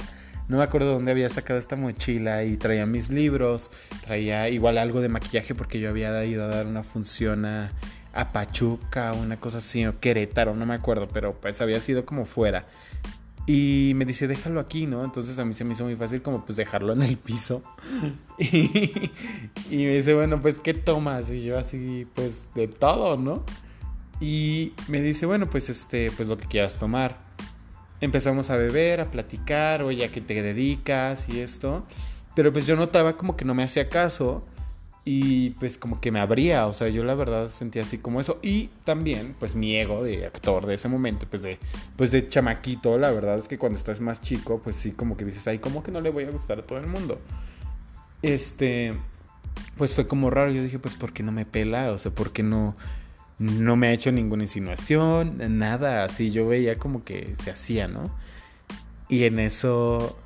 No 0.48 0.58
me 0.58 0.62
acuerdo 0.62 0.92
dónde 0.92 1.10
había 1.10 1.28
sacado 1.28 1.58
esta 1.58 1.74
mochila 1.74 2.44
y 2.44 2.56
traía 2.56 2.86
mis 2.86 3.10
libros, 3.10 3.72
traía 4.04 4.48
igual 4.48 4.78
algo 4.78 5.00
de 5.00 5.08
maquillaje 5.08 5.56
porque 5.56 5.80
yo 5.80 5.90
había 5.90 6.24
ido 6.24 6.44
a 6.44 6.46
dar 6.46 6.68
una 6.68 6.84
función 6.84 7.44
a, 7.44 7.72
a 8.12 8.32
Pachuca, 8.32 9.12
una 9.12 9.40
cosa 9.40 9.58
así, 9.58 9.84
o 9.86 9.98
Querétaro, 9.98 10.54
no 10.54 10.64
me 10.64 10.74
acuerdo, 10.74 11.08
pero 11.08 11.34
pues 11.40 11.60
había 11.60 11.80
sido 11.80 12.06
como 12.06 12.26
fuera. 12.26 12.66
Y 13.46 13.92
me 13.94 14.04
dice, 14.04 14.26
déjalo 14.26 14.58
aquí, 14.58 14.86
¿no? 14.86 15.04
Entonces 15.04 15.38
a 15.38 15.44
mí 15.44 15.54
se 15.54 15.64
me 15.64 15.74
hizo 15.74 15.84
muy 15.84 15.94
fácil 15.94 16.20
como 16.20 16.44
pues 16.44 16.56
dejarlo 16.56 16.92
en 16.92 17.02
el 17.02 17.16
piso. 17.16 17.62
y, 18.38 19.10
me 19.70 19.94
dice, 19.94 20.14
bueno, 20.14 20.42
pues 20.42 20.58
¿qué 20.58 20.74
tomas? 20.74 21.30
Y 21.30 21.44
yo 21.44 21.56
así, 21.56 22.06
pues 22.14 22.48
de 22.56 22.66
todo, 22.66 23.16
¿no? 23.16 23.44
Y 24.20 24.72
me 24.88 25.00
dice, 25.00 25.26
bueno, 25.26 25.48
pues 25.48 25.68
este, 25.68 26.10
pues 26.16 26.28
lo 26.28 26.36
que 26.38 26.46
quieras 26.46 26.78
tomar. 26.78 27.18
Empezamos 28.00 28.50
a 28.50 28.56
beber, 28.56 29.00
a 29.00 29.10
platicar, 29.10 29.82
oye, 29.82 30.04
¿a 30.04 30.10
qué 30.10 30.20
te 30.20 30.42
dedicas? 30.42 31.28
Y 31.28 31.38
esto. 31.38 31.86
Pero 32.34 32.52
pues 32.52 32.66
yo 32.66 32.74
notaba 32.74 33.16
como 33.16 33.36
que 33.36 33.44
no 33.44 33.54
me 33.54 33.62
hacía 33.62 33.88
caso 33.88 34.44
y 35.08 35.50
pues 35.50 35.78
como 35.78 36.00
que 36.00 36.10
me 36.10 36.18
abría, 36.18 36.66
o 36.66 36.72
sea, 36.72 36.88
yo 36.88 37.04
la 37.04 37.14
verdad 37.14 37.46
sentía 37.46 37.82
así 37.82 37.96
como 37.98 38.20
eso 38.20 38.40
y 38.42 38.70
también 38.84 39.36
pues 39.38 39.54
mi 39.54 39.76
ego 39.76 40.02
de 40.02 40.26
actor 40.26 40.66
de 40.66 40.74
ese 40.74 40.88
momento, 40.88 41.28
pues 41.30 41.42
de 41.42 41.60
pues 41.94 42.10
de 42.10 42.28
chamaquito, 42.28 42.98
la 42.98 43.12
verdad 43.12 43.38
es 43.38 43.46
que 43.46 43.56
cuando 43.56 43.78
estás 43.78 44.00
más 44.00 44.20
chico, 44.20 44.60
pues 44.64 44.74
sí 44.74 44.90
como 44.90 45.16
que 45.16 45.24
dices, 45.24 45.46
"Ay, 45.46 45.60
¿cómo 45.60 45.84
que 45.84 45.92
no 45.92 46.00
le 46.00 46.10
voy 46.10 46.24
a 46.24 46.32
gustar 46.32 46.58
a 46.58 46.64
todo 46.64 46.80
el 46.80 46.88
mundo?" 46.88 47.20
Este 48.20 48.94
pues 49.78 49.94
fue 49.94 50.08
como 50.08 50.28
raro, 50.28 50.50
yo 50.50 50.60
dije, 50.64 50.80
pues 50.80 50.96
¿por 50.96 51.12
qué 51.12 51.22
no 51.22 51.30
me 51.30 51.46
pela? 51.46 51.92
O 51.92 51.98
sea, 51.98 52.10
¿por 52.12 52.32
qué 52.32 52.42
no 52.42 52.76
no 53.38 53.76
me 53.76 53.88
ha 53.88 53.92
hecho 53.92 54.10
ninguna 54.10 54.42
insinuación, 54.42 55.36
nada, 55.58 56.02
así 56.02 56.32
yo 56.32 56.48
veía 56.48 56.80
como 56.80 57.04
que 57.04 57.36
se 57.36 57.52
hacía, 57.52 57.86
¿no? 57.86 58.10
Y 59.08 59.22
en 59.24 59.38
eso 59.38 60.18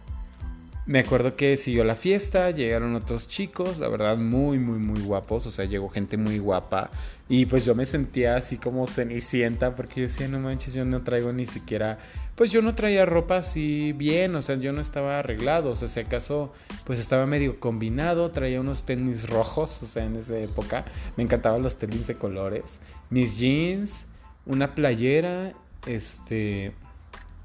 me 0.87 1.01
acuerdo 1.01 1.37
que 1.37 1.57
siguió 1.57 1.85
la 1.85 1.95
fiesta, 1.95 2.51
llegaron 2.51 2.95
otros 2.97 3.29
chicos, 3.29 3.79
la 3.79 3.89
verdad 3.89 4.17
muy, 4.17 4.59
muy, 4.59 4.79
muy 4.79 5.01
guapos, 5.03 5.47
o 5.47 5.51
sea, 5.51 5.65
llegó 5.67 5.89
gente 5.89 6.17
muy 6.17 6.39
guapa 6.39 6.91
y 7.29 7.47
pues 7.47 7.65
yo 7.65 7.75
me 7.75 7.87
sentía 7.87 8.37
así 8.37 8.57
como 8.57 8.87
cenicienta 8.87 9.77
porque 9.77 10.01
yo 10.01 10.07
decía, 10.09 10.27
no 10.27 10.41
manches, 10.41 10.75
yo 10.75 10.85
no 10.85 11.03
traigo 11.03 11.33
ni 11.33 11.45
siquiera, 11.45 11.99
pues 12.35 12.51
yo 12.51 12.63
no 12.63 12.75
traía 12.75 13.07
ropa 13.07 13.37
así 13.37 13.93
bien, 13.93 14.35
o 14.35 14.43
sea, 14.43 14.57
yo 14.57 14.73
no 14.73 14.81
estaba 14.81 15.19
arreglado, 15.19 15.71
o 15.71 15.77
sea, 15.77 15.87
si 15.87 16.01
acaso 16.01 16.53
pues 16.85 16.99
estaba 16.99 17.27
medio 17.27 17.61
combinado, 17.61 18.31
traía 18.31 18.61
unos 18.61 18.85
tenis 18.85 19.29
rojos, 19.29 19.83
o 19.83 19.87
sea, 19.87 20.05
en 20.05 20.17
esa 20.17 20.39
época 20.39 20.87
me 21.17 21.23
encantaban 21.23 21.63
los 21.63 21.77
tenis 21.77 22.07
de 22.07 22.17
colores, 22.17 22.81
mis 23.11 23.39
jeans, 23.39 24.07
una 24.47 24.75
playera, 24.75 25.53
este 25.87 26.73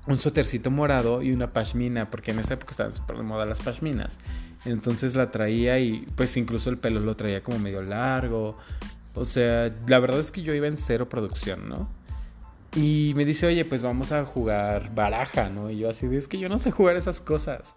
un 0.08 0.18
suétercito 0.18 0.72
morado 0.72 1.22
y 1.22 1.32
una 1.32 1.50
pashmina, 1.50 2.10
porque 2.10 2.32
en 2.32 2.40
esa 2.40 2.54
época 2.54 2.72
estaban 2.72 2.94
súper 2.94 3.18
de 3.18 3.24
moda 3.24 3.46
las 3.46 3.60
pashminas. 3.60 4.20
Entonces 4.66 5.16
la 5.16 5.32
traía 5.32 5.80
y 5.80 6.06
pues 6.16 6.38
incluso 6.38 6.70
el 6.70 6.78
pelo 6.78 7.00
lo 7.00 7.16
traía 7.16 7.44
como 7.44 7.60
medio 7.60 7.82
largo. 7.82 8.58
O 9.14 9.26
sea, 9.26 9.74
la 9.88 10.00
verdad 10.00 10.20
es 10.20 10.32
que 10.32 10.42
yo 10.42 10.54
iba 10.54 10.68
en 10.68 10.78
cero 10.78 11.10
producción, 11.10 11.70
¿no? 11.70 11.90
Y 12.76 13.14
me 13.16 13.24
dice, 13.24 13.48
oye, 13.48 13.64
pues 13.64 13.82
vamos 13.82 14.12
a 14.12 14.26
jugar 14.26 14.94
baraja, 14.94 15.50
¿no? 15.50 15.70
Y 15.72 15.78
yo 15.78 15.90
así, 15.90 16.08
es 16.14 16.28
que 16.28 16.38
yo 16.38 16.50
no 16.50 16.60
sé 16.60 16.72
jugar 16.72 16.98
esas 16.98 17.22
cosas. 17.22 17.76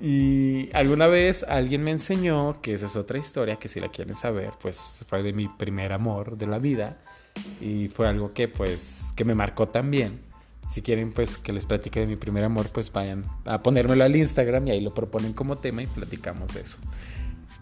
Y 0.00 0.70
alguna 0.74 1.06
vez 1.06 1.44
alguien 1.44 1.84
me 1.84 1.92
enseñó, 1.92 2.60
que 2.60 2.74
esa 2.74 2.86
es 2.86 2.96
otra 2.96 3.16
historia, 3.16 3.56
que 3.56 3.68
si 3.68 3.78
la 3.78 3.90
quieren 3.90 4.16
saber, 4.16 4.52
pues 4.60 5.04
fue 5.08 5.22
de 5.22 5.32
mi 5.32 5.46
primer 5.46 5.92
amor 5.92 6.36
de 6.36 6.48
la 6.48 6.58
vida. 6.58 6.98
Y 7.60 7.88
fue 7.88 8.08
algo 8.08 8.32
que 8.32 8.48
pues, 8.48 9.12
que 9.14 9.24
me 9.24 9.36
marcó 9.36 9.68
también 9.68 10.33
si 10.74 10.82
quieren 10.82 11.12
pues 11.12 11.38
que 11.38 11.52
les 11.52 11.66
platique 11.66 12.00
de 12.00 12.06
mi 12.06 12.16
primer 12.16 12.42
amor, 12.42 12.68
pues 12.70 12.92
vayan 12.92 13.24
a 13.44 13.62
ponérmelo 13.62 14.02
al 14.02 14.16
Instagram 14.16 14.66
y 14.66 14.70
ahí 14.72 14.80
lo 14.80 14.92
proponen 14.92 15.32
como 15.32 15.56
tema 15.58 15.84
y 15.84 15.86
platicamos 15.86 16.52
de 16.52 16.62
eso. 16.62 16.78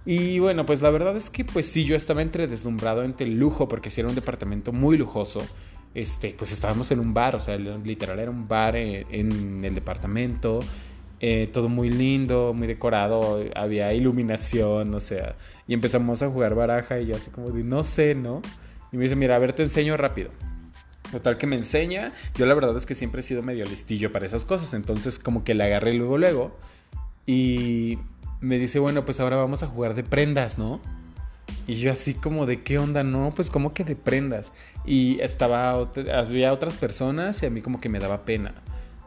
Y 0.07 0.39
bueno, 0.39 0.65
pues 0.65 0.81
la 0.81 0.89
verdad 0.89 1.15
es 1.15 1.29
que 1.29 1.45
pues 1.45 1.67
sí, 1.67 1.85
yo 1.85 1.95
estaba 1.95 2.23
entre 2.23 2.47
deslumbrado 2.47 3.03
entre 3.03 3.27
el 3.27 3.39
lujo, 3.39 3.69
porque 3.69 3.91
si 3.91 4.01
era 4.01 4.09
un 4.09 4.15
departamento 4.15 4.73
muy 4.73 4.97
lujoso, 4.97 5.43
este, 5.95 6.35
pues 6.39 6.53
estábamos 6.53 6.91
en 6.91 7.01
un 7.01 7.13
bar, 7.13 7.37
o 7.37 7.41
sea, 7.41 7.59
literal 7.59 8.19
era 8.19 8.31
un 8.31 8.49
bar 8.49 8.77
eh, 8.77 9.05
en, 9.11 9.63
el 9.63 9.75
departamento, 9.75 10.61
eh, 11.21 11.51
todo 11.53 11.69
muy 11.69 11.91
lindo, 11.91 12.55
muy 12.55 12.67
decorado, 12.67 13.45
había 13.55 13.93
iluminación, 13.93 14.95
o 14.95 15.01
sea, 15.01 15.37
y 15.69 15.75
empezamos 15.75 16.23
a 16.23 16.31
jugar 16.31 16.55
baraja 16.55 16.99
y 16.99 17.09
yo 17.09 17.17
así 17.17 17.31
como 17.31 17.51
de, 17.51 17.63
no 17.63 17.83
sé, 17.83 18.15
¿no? 18.15 18.41
Y 18.91 18.97
me 18.97 19.05
dice, 19.05 19.17
mira, 19.17 19.37
a 19.37 19.39
ver, 19.39 19.53
te 19.53 19.65
enseño 19.65 19.99
rápido. 19.99 20.31
Total 21.13 21.37
que 21.37 21.47
me 21.47 21.57
enseña. 21.57 22.13
Yo 22.35 22.47
la 22.47 22.55
verdad 22.55 22.77
es 22.77 22.87
que 22.87 22.95
siempre 22.95 23.21
he 23.21 23.25
sido 23.25 23.43
medio 23.43 23.65
listillo 23.67 24.11
para 24.11 24.27
esas 24.27 24.45
cosas. 24.45 24.75
Entonces 24.75 25.19
como 25.19 25.45
que 25.45 25.55
la 25.55 25.67
agarré 25.67 25.93
luego, 25.93 26.19
luego. 26.19 26.57
Y 27.27 27.99
me 28.41 28.59
dice, 28.59 28.81
bueno, 28.81 29.05
pues 29.05 29.21
ahora 29.21 29.37
vamos 29.37 29.63
a 29.63 29.67
jugar 29.69 29.95
de 29.95 30.03
prendas, 30.03 30.59
¿no? 30.59 30.81
Y 31.67 31.75
yo 31.75 31.93
así 31.93 32.15
como 32.15 32.47
de 32.47 32.63
qué 32.63 32.79
onda, 32.79 33.05
no, 33.05 33.33
pues 33.37 33.51
como 33.51 33.75
que 33.75 33.85
de 33.85 33.95
prendas. 33.95 34.53
Y 34.85 35.21
estaba, 35.21 35.89
había 36.13 36.53
otras 36.53 36.75
personas 36.75 37.43
y 37.43 37.47
a 37.47 37.51
mí 37.51 37.61
como 37.61 37.81
que 37.81 37.89
me 37.89 37.99
daba 37.99 38.25
pena. 38.25 38.55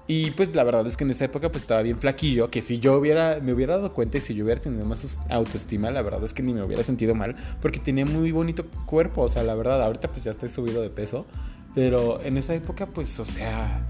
Y 0.08 0.32
pues 0.32 0.54
la 0.54 0.64
verdad 0.64 0.86
es 0.86 0.98
que 0.98 1.04
en 1.04 1.10
esa 1.10 1.26
época 1.26 1.50
pues 1.50 1.64
estaba 1.64 1.82
bien 1.82 2.00
flaquillo, 2.00 2.52
que 2.52 2.62
si 2.62 2.78
yo 2.78 2.96
hubiera, 2.96 3.40
me 3.42 3.54
hubiera 3.54 3.78
dado 3.78 3.92
cuenta 3.92 4.20
y 4.20 4.22
si 4.22 4.36
yo 4.36 4.46
hubiera 4.46 4.62
tenido 4.62 4.86
más 4.86 5.20
autoestima, 5.30 5.90
la 5.90 6.04
verdad 6.04 6.24
es 6.24 6.32
que 6.32 6.44
ni 6.44 6.54
me 6.54 6.64
hubiera 6.64 6.84
sentido 6.84 7.16
mal, 7.16 7.36
porque 7.60 7.80
tenía 7.80 8.06
muy 8.06 8.32
bonito 8.32 8.68
cuerpo, 8.86 9.24
o 9.24 9.30
sea, 9.30 9.42
la 9.42 9.56
verdad, 9.56 9.82
ahorita 9.82 10.10
pues 10.10 10.24
ya 10.24 10.30
estoy 10.30 10.50
subido 10.50 10.84
de 10.84 10.92
peso, 10.92 11.26
pero 11.76 12.22
en 12.24 12.38
esa 12.38 12.56
época 12.56 12.88
pues, 12.88 13.20
o 13.20 13.26
sea, 13.26 13.86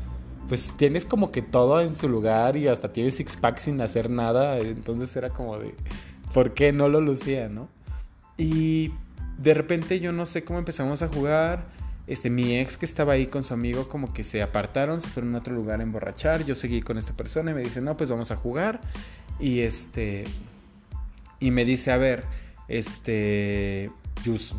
pues 0.50 0.74
tienes 0.76 1.06
como 1.06 1.32
que 1.32 1.42
todo 1.42 1.80
en 1.80 1.96
su 1.96 2.10
lugar 2.10 2.58
y 2.58 2.68
hasta 2.68 2.92
tienes 2.92 3.16
six 3.16 3.38
pack 3.38 3.60
sin 3.60 3.80
hacer 3.80 4.10
nada, 4.10 4.58
entonces 4.58 5.16
era 5.16 5.30
como 5.30 5.58
de, 5.58 5.74
¿por 6.34 6.54
qué 6.54 6.74
no 6.74 6.90
lo 6.90 7.00
lucía, 7.00 7.48
no? 7.48 7.70
Y 8.38 8.92
de 9.38 9.54
repente 9.54 10.00
yo 10.00 10.12
no 10.12 10.26
sé 10.26 10.44
cómo 10.44 10.60
empezamos 10.60 11.02
a 11.02 11.08
jugar 11.08 11.64
este, 12.08 12.30
mi 12.30 12.56
ex 12.58 12.78
que 12.78 12.86
estaba 12.86 13.14
ahí 13.14 13.28
con 13.28 13.42
su 13.42 13.54
amigo 13.54 13.88
como 13.88 14.14
que 14.14 14.24
se 14.24 14.44
apartaron, 14.44 15.02
se 15.02 15.08
fueron 15.08 15.34
a 15.36 15.40
otro 15.40 15.56
lugar 15.56 15.80
a 15.80 15.84
emborrachar, 15.84 16.46
yo 16.46 16.54
seguí 16.54 16.82
con 16.82 16.98
esta 16.98 17.14
persona 17.14 17.52
y 17.52 17.54
me 17.56 17.62
dice, 17.62 17.82
no, 17.82 17.98
pues 17.98 18.10
vamos 18.10 18.32
a 18.32 18.36
jugar. 18.36 18.80
Y 19.40 19.62
este, 19.62 20.26
y 21.40 21.52
me 21.52 21.66
dice, 21.66 21.92
a 21.92 21.98
ver, 21.98 22.24
este, 22.68 23.92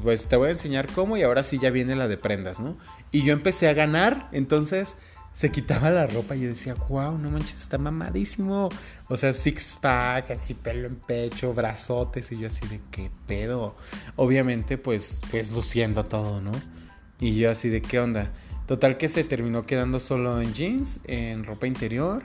pues 0.03 0.29
te 0.29 0.37
voy 0.37 0.49
a 0.49 0.53
enseñar 0.53 0.87
cómo 0.93 1.17
y 1.17 1.23
ahora 1.23 1.43
sí 1.43 1.59
ya 1.59 1.71
viene 1.71 1.97
la 1.97 2.09
de 2.09 2.17
prendas, 2.17 2.61
¿no? 2.61 2.77
Y 3.13 3.23
yo 3.23 3.33
empecé 3.33 3.69
a 3.69 3.73
ganar, 3.73 4.29
entonces 4.33 4.97
se 5.37 5.51
quitaba 5.51 5.91
la 5.91 6.07
ropa 6.07 6.35
y 6.35 6.41
yo 6.41 6.49
decía, 6.49 6.75
wow, 6.89 7.19
no 7.19 7.31
manches, 7.31 7.61
está 7.61 7.77
mamadísimo. 7.77 8.71
O 9.09 9.17
sea, 9.19 9.35
six 9.35 9.77
pack, 9.79 10.31
así 10.31 10.55
pelo 10.55 10.87
en 10.87 10.97
pecho, 10.97 11.53
brazotes 11.53 12.33
y 12.33 12.39
yo 12.39 12.49
así 12.49 12.67
de 12.67 12.81
qué 12.91 13.11
pedo. 13.27 13.77
Obviamente, 14.17 14.79
pues, 14.79 15.21
pues 15.31 15.51
luciendo 15.51 16.07
todo, 16.07 16.41
¿no? 16.41 16.53
Y 17.21 17.35
yo 17.35 17.51
así 17.51 17.69
de 17.69 17.83
qué 17.83 18.01
onda. 18.01 18.33
Total 18.67 18.97
que 18.97 19.11
se 19.11 19.25
terminó 19.25 19.67
quedando 19.67 20.01
solo 20.01 20.41
en 20.41 20.55
jeans, 20.55 21.01
en 21.05 21.45
ropa 21.45 21.67
interior. 21.67 22.23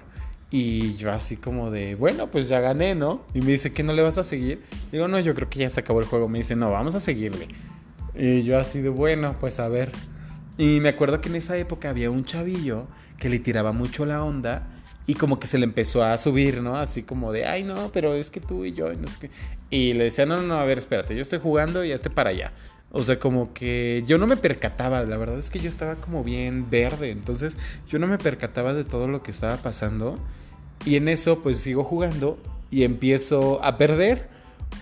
Y 0.51 0.95
yo 0.97 1.11
así 1.11 1.37
como 1.37 1.71
de, 1.71 1.95
bueno, 1.95 2.29
pues 2.29 2.49
ya 2.49 2.59
gané, 2.59 2.93
¿no? 2.93 3.25
Y 3.33 3.39
me 3.39 3.53
dice, 3.53 3.71
¿que 3.71 3.83
no 3.83 3.93
le 3.93 4.01
vas 4.01 4.17
a 4.17 4.23
seguir? 4.23 4.61
Digo, 4.91 5.07
no, 5.07 5.17
yo 5.19 5.33
creo 5.33 5.49
que 5.49 5.59
ya 5.59 5.69
se 5.69 5.79
acabó 5.79 6.01
el 6.01 6.05
juego. 6.05 6.27
Me 6.27 6.39
dice, 6.39 6.57
no, 6.57 6.69
vamos 6.69 6.93
a 6.93 6.99
seguirle. 6.99 7.47
Y 8.13 8.43
yo 8.43 8.59
así 8.59 8.81
de, 8.81 8.89
bueno, 8.89 9.37
pues 9.39 9.59
a 9.59 9.69
ver. 9.69 9.91
Y 10.57 10.81
me 10.81 10.89
acuerdo 10.89 11.21
que 11.21 11.29
en 11.29 11.35
esa 11.35 11.57
época 11.57 11.89
había 11.89 12.11
un 12.11 12.25
chavillo 12.25 12.87
que 13.17 13.29
le 13.29 13.39
tiraba 13.39 13.71
mucho 13.71 14.05
la 14.05 14.23
onda 14.23 14.67
y 15.07 15.15
como 15.15 15.39
que 15.39 15.47
se 15.47 15.57
le 15.57 15.63
empezó 15.63 16.03
a 16.03 16.17
subir, 16.17 16.61
¿no? 16.61 16.75
Así 16.75 17.03
como 17.03 17.31
de, 17.31 17.45
ay, 17.45 17.63
no, 17.63 17.91
pero 17.93 18.13
es 18.13 18.29
que 18.29 18.39
tú 18.41 18.65
y 18.65 18.73
yo, 18.73 18.91
y 18.91 18.97
no 18.97 19.07
sé 19.07 19.17
qué. 19.21 19.29
Y 19.69 19.93
le 19.93 20.05
decía, 20.05 20.25
no, 20.25 20.37
no, 20.37 20.43
no, 20.43 20.55
a 20.55 20.65
ver, 20.65 20.77
espérate, 20.77 21.15
yo 21.15 21.21
estoy 21.21 21.39
jugando 21.39 21.83
y 21.85 21.91
este 21.91 22.09
para 22.09 22.31
allá. 22.31 22.51
O 22.91 23.03
sea, 23.03 23.19
como 23.19 23.53
que 23.53 24.03
yo 24.05 24.17
no 24.17 24.27
me 24.27 24.35
percataba, 24.35 25.03
la 25.03 25.17
verdad 25.17 25.39
es 25.39 25.49
que 25.49 25.59
yo 25.59 25.69
estaba 25.69 25.95
como 25.95 26.23
bien 26.23 26.69
verde, 26.69 27.11
entonces 27.11 27.57
yo 27.87 27.99
no 27.99 28.07
me 28.07 28.17
percataba 28.17 28.73
de 28.73 28.83
todo 28.83 29.07
lo 29.07 29.23
que 29.23 29.31
estaba 29.31 29.55
pasando. 29.57 30.19
Y 30.85 30.95
en 30.95 31.07
eso 31.07 31.41
pues 31.41 31.59
sigo 31.59 31.83
jugando 31.83 32.37
y 32.69 32.83
empiezo 32.83 33.63
a 33.63 33.77
perder. 33.77 34.29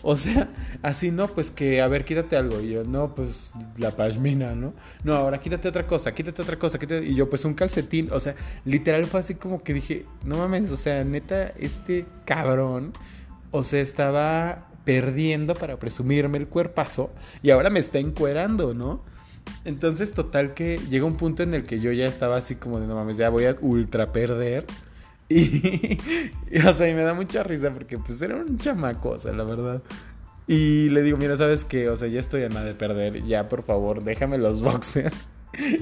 O 0.01 0.15
sea, 0.15 0.49
así 0.81 1.11
no, 1.11 1.27
pues 1.27 1.51
que, 1.51 1.81
a 1.81 1.87
ver, 1.87 2.05
quítate 2.05 2.37
algo. 2.37 2.61
Y 2.61 2.69
yo, 2.71 2.83
no, 2.83 3.15
pues 3.15 3.53
la 3.77 3.91
pashmina, 3.91 4.55
¿no? 4.55 4.73
No, 5.03 5.15
ahora 5.15 5.39
quítate 5.39 5.67
otra 5.67 5.85
cosa, 5.87 6.13
quítate 6.13 6.41
otra 6.41 6.57
cosa. 6.57 6.79
Quítate... 6.79 7.05
Y 7.05 7.15
yo, 7.15 7.29
pues 7.29 7.43
un 7.45 7.53
calcetín. 7.53 8.09
O 8.11 8.19
sea, 8.19 8.35
literal 8.65 9.05
fue 9.05 9.19
así 9.19 9.35
como 9.35 9.63
que 9.63 9.73
dije, 9.73 10.05
no 10.23 10.37
mames, 10.37 10.71
o 10.71 10.77
sea, 10.77 11.03
neta, 11.03 11.53
este 11.57 12.05
cabrón, 12.25 12.93
o 13.51 13.63
sea, 13.63 13.81
estaba 13.81 14.69
perdiendo 14.85 15.53
para 15.53 15.77
presumirme 15.77 16.37
el 16.37 16.47
cuerpazo 16.47 17.11
y 17.43 17.51
ahora 17.51 17.69
me 17.69 17.79
está 17.79 17.99
encuerando, 17.99 18.73
¿no? 18.73 19.03
Entonces, 19.65 20.13
total 20.13 20.53
que 20.53 20.79
llega 20.89 21.05
un 21.05 21.15
punto 21.15 21.43
en 21.43 21.53
el 21.53 21.63
que 21.63 21.79
yo 21.79 21.91
ya 21.91 22.07
estaba 22.07 22.37
así 22.37 22.55
como 22.55 22.79
de 22.79 22.87
no 22.87 22.95
mames, 22.95 23.17
ya 23.17 23.29
voy 23.29 23.45
a 23.45 23.55
ultra 23.61 24.11
perder. 24.11 24.65
Y, 26.51 26.65
o 26.65 26.73
sea, 26.73 26.89
y 26.89 26.95
me 26.95 27.03
da 27.03 27.13
mucha 27.13 27.43
risa 27.43 27.71
porque 27.71 27.99
pues 27.99 28.19
era 28.21 28.35
un 28.35 28.57
chamaco, 28.57 29.09
o 29.09 29.19
sea, 29.19 29.31
la 29.31 29.43
verdad. 29.43 29.83
Y 30.47 30.89
le 30.89 31.03
digo, 31.03 31.17
mira, 31.17 31.37
¿sabes 31.37 31.63
qué? 31.63 31.89
O 31.89 31.95
sea, 31.95 32.07
ya 32.07 32.19
estoy 32.19 32.43
a 32.43 32.49
nada 32.49 32.65
de 32.65 32.73
perder, 32.73 33.23
ya 33.23 33.47
por 33.47 33.61
favor, 33.63 34.03
déjame 34.03 34.39
los 34.39 34.61
boxers 34.63 35.29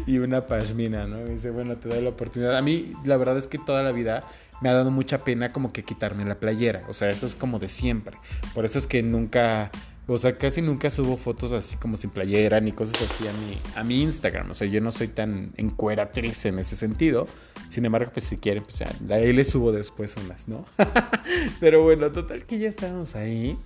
y 0.05 0.17
una 0.17 0.47
pashmina, 0.47 1.07
¿no? 1.07 1.21
Y 1.25 1.31
dice, 1.31 1.51
bueno, 1.51 1.77
te 1.77 1.89
doy 1.89 2.01
la 2.01 2.09
oportunidad. 2.09 2.57
A 2.57 2.61
mí, 2.61 2.93
la 3.05 3.17
verdad 3.17 3.37
es 3.37 3.47
que 3.47 3.57
toda 3.57 3.83
la 3.83 3.91
vida 3.91 4.25
me 4.61 4.69
ha 4.69 4.73
dado 4.73 4.91
mucha 4.91 5.23
pena 5.23 5.51
como 5.51 5.71
que 5.71 5.83
quitarme 5.83 6.25
la 6.25 6.39
playera. 6.39 6.83
O 6.89 6.93
sea, 6.93 7.09
eso 7.09 7.25
es 7.25 7.35
como 7.35 7.59
de 7.59 7.69
siempre. 7.69 8.17
Por 8.53 8.65
eso 8.65 8.77
es 8.77 8.87
que 8.87 9.03
nunca, 9.03 9.71
o 10.07 10.17
sea, 10.17 10.37
casi 10.37 10.61
nunca 10.61 10.89
subo 10.89 11.17
fotos 11.17 11.51
así 11.51 11.75
como 11.75 11.97
sin 11.97 12.09
playera 12.09 12.59
ni 12.59 12.71
cosas 12.71 13.01
así 13.01 13.27
a 13.27 13.33
mi, 13.33 13.61
a 13.75 13.83
mi 13.83 14.01
Instagram. 14.01 14.51
O 14.51 14.53
sea, 14.53 14.67
yo 14.67 14.81
no 14.81 14.91
soy 14.91 15.09
tan 15.09 15.53
encueratriz 15.57 16.45
en 16.45 16.59
ese 16.59 16.75
sentido. 16.75 17.27
Sin 17.67 17.85
embargo, 17.85 18.11
pues 18.13 18.25
si 18.25 18.37
quieren, 18.37 18.63
pues 18.63 18.79
ya, 18.79 18.89
ahí 19.13 19.33
les 19.33 19.49
subo 19.49 19.71
después 19.71 20.15
unas, 20.23 20.47
¿no? 20.47 20.65
Pero 21.59 21.83
bueno, 21.83 22.11
total 22.11 22.45
que 22.45 22.59
ya 22.59 22.69
estábamos 22.69 23.15
ahí. 23.15 23.57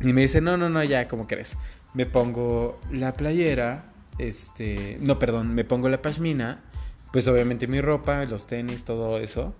Y 0.00 0.12
me 0.12 0.22
dice, 0.22 0.40
no, 0.40 0.56
no, 0.56 0.68
no, 0.68 0.82
ya, 0.82 1.06
como 1.06 1.26
crees. 1.28 1.56
Me 1.94 2.04
pongo 2.06 2.80
la 2.90 3.14
playera, 3.14 3.92
este, 4.18 4.98
no, 5.00 5.20
perdón, 5.20 5.54
me 5.54 5.64
pongo 5.64 5.88
la 5.88 6.02
pashmina, 6.02 6.64
pues 7.12 7.28
obviamente 7.28 7.68
mi 7.68 7.80
ropa, 7.80 8.24
los 8.24 8.48
tenis, 8.48 8.82
todo 8.82 9.18
eso 9.18 9.54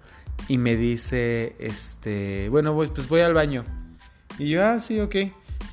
y 0.48 0.59
me 0.59 0.76
dice, 0.76 1.54
este, 1.59 2.48
bueno, 2.48 2.74
pues, 2.74 2.90
pues 2.90 3.09
voy 3.09 3.20
al 3.20 3.35
baño. 3.35 3.64
Y 4.38 4.50
yo, 4.50 4.64
ah, 4.64 4.80
sí, 4.80 5.00
ok. 5.00 5.16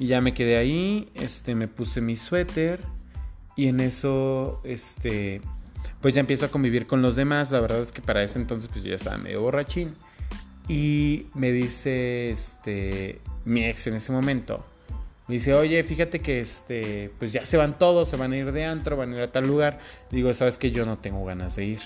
Y 0.02 0.08
ya 0.08 0.20
me 0.20 0.34
quedé 0.34 0.58
ahí, 0.58 1.10
este, 1.14 1.54
me 1.54 1.68
puse 1.68 2.02
mi 2.02 2.16
suéter 2.16 2.80
y 3.56 3.68
en 3.68 3.80
eso, 3.80 4.60
este, 4.64 5.42
pues 6.02 6.16
ya 6.16 6.22
empiezo 6.22 6.48
a 6.48 6.50
convivir 6.50 6.88
con 6.88 7.04
los 7.04 7.16
demás. 7.16 7.52
La 7.52 7.60
verdad 7.60 7.84
es 7.84 7.92
que 7.92 8.02
para 8.02 8.24
ese 8.24 8.40
entonces, 8.40 8.68
pues 8.68 8.84
yo 8.84 8.90
ya 8.90 8.96
estaba 8.96 9.20
medio 9.20 9.42
borrachín. 9.42 9.94
Y 10.68 11.28
me 11.36 11.52
dice, 11.52 12.32
este, 12.32 13.22
mi 13.46 13.64
ex 13.64 13.86
en 13.86 13.94
ese 13.94 14.12
momento, 14.12 14.66
me 15.28 15.36
dice, 15.36 15.54
oye, 15.54 15.84
fíjate 15.84 16.20
que, 16.20 16.42
este, 16.42 17.12
pues 17.20 17.32
ya 17.32 17.46
se 17.46 17.58
van 17.58 17.78
todos, 17.78 18.10
se 18.10 18.18
van 18.18 18.32
a 18.32 18.38
ir 18.38 18.52
de 18.52 18.66
antro, 18.66 18.98
van 18.98 19.14
a 19.14 19.18
ir 19.18 19.22
a 19.22 19.30
tal 19.30 19.46
lugar. 19.46 19.78
Digo, 20.10 20.34
sabes 20.34 20.58
que 20.58 20.72
yo 20.72 20.84
no 20.84 20.98
tengo 20.98 21.24
ganas 21.26 21.58
de 21.58 21.66
ir. 21.66 21.82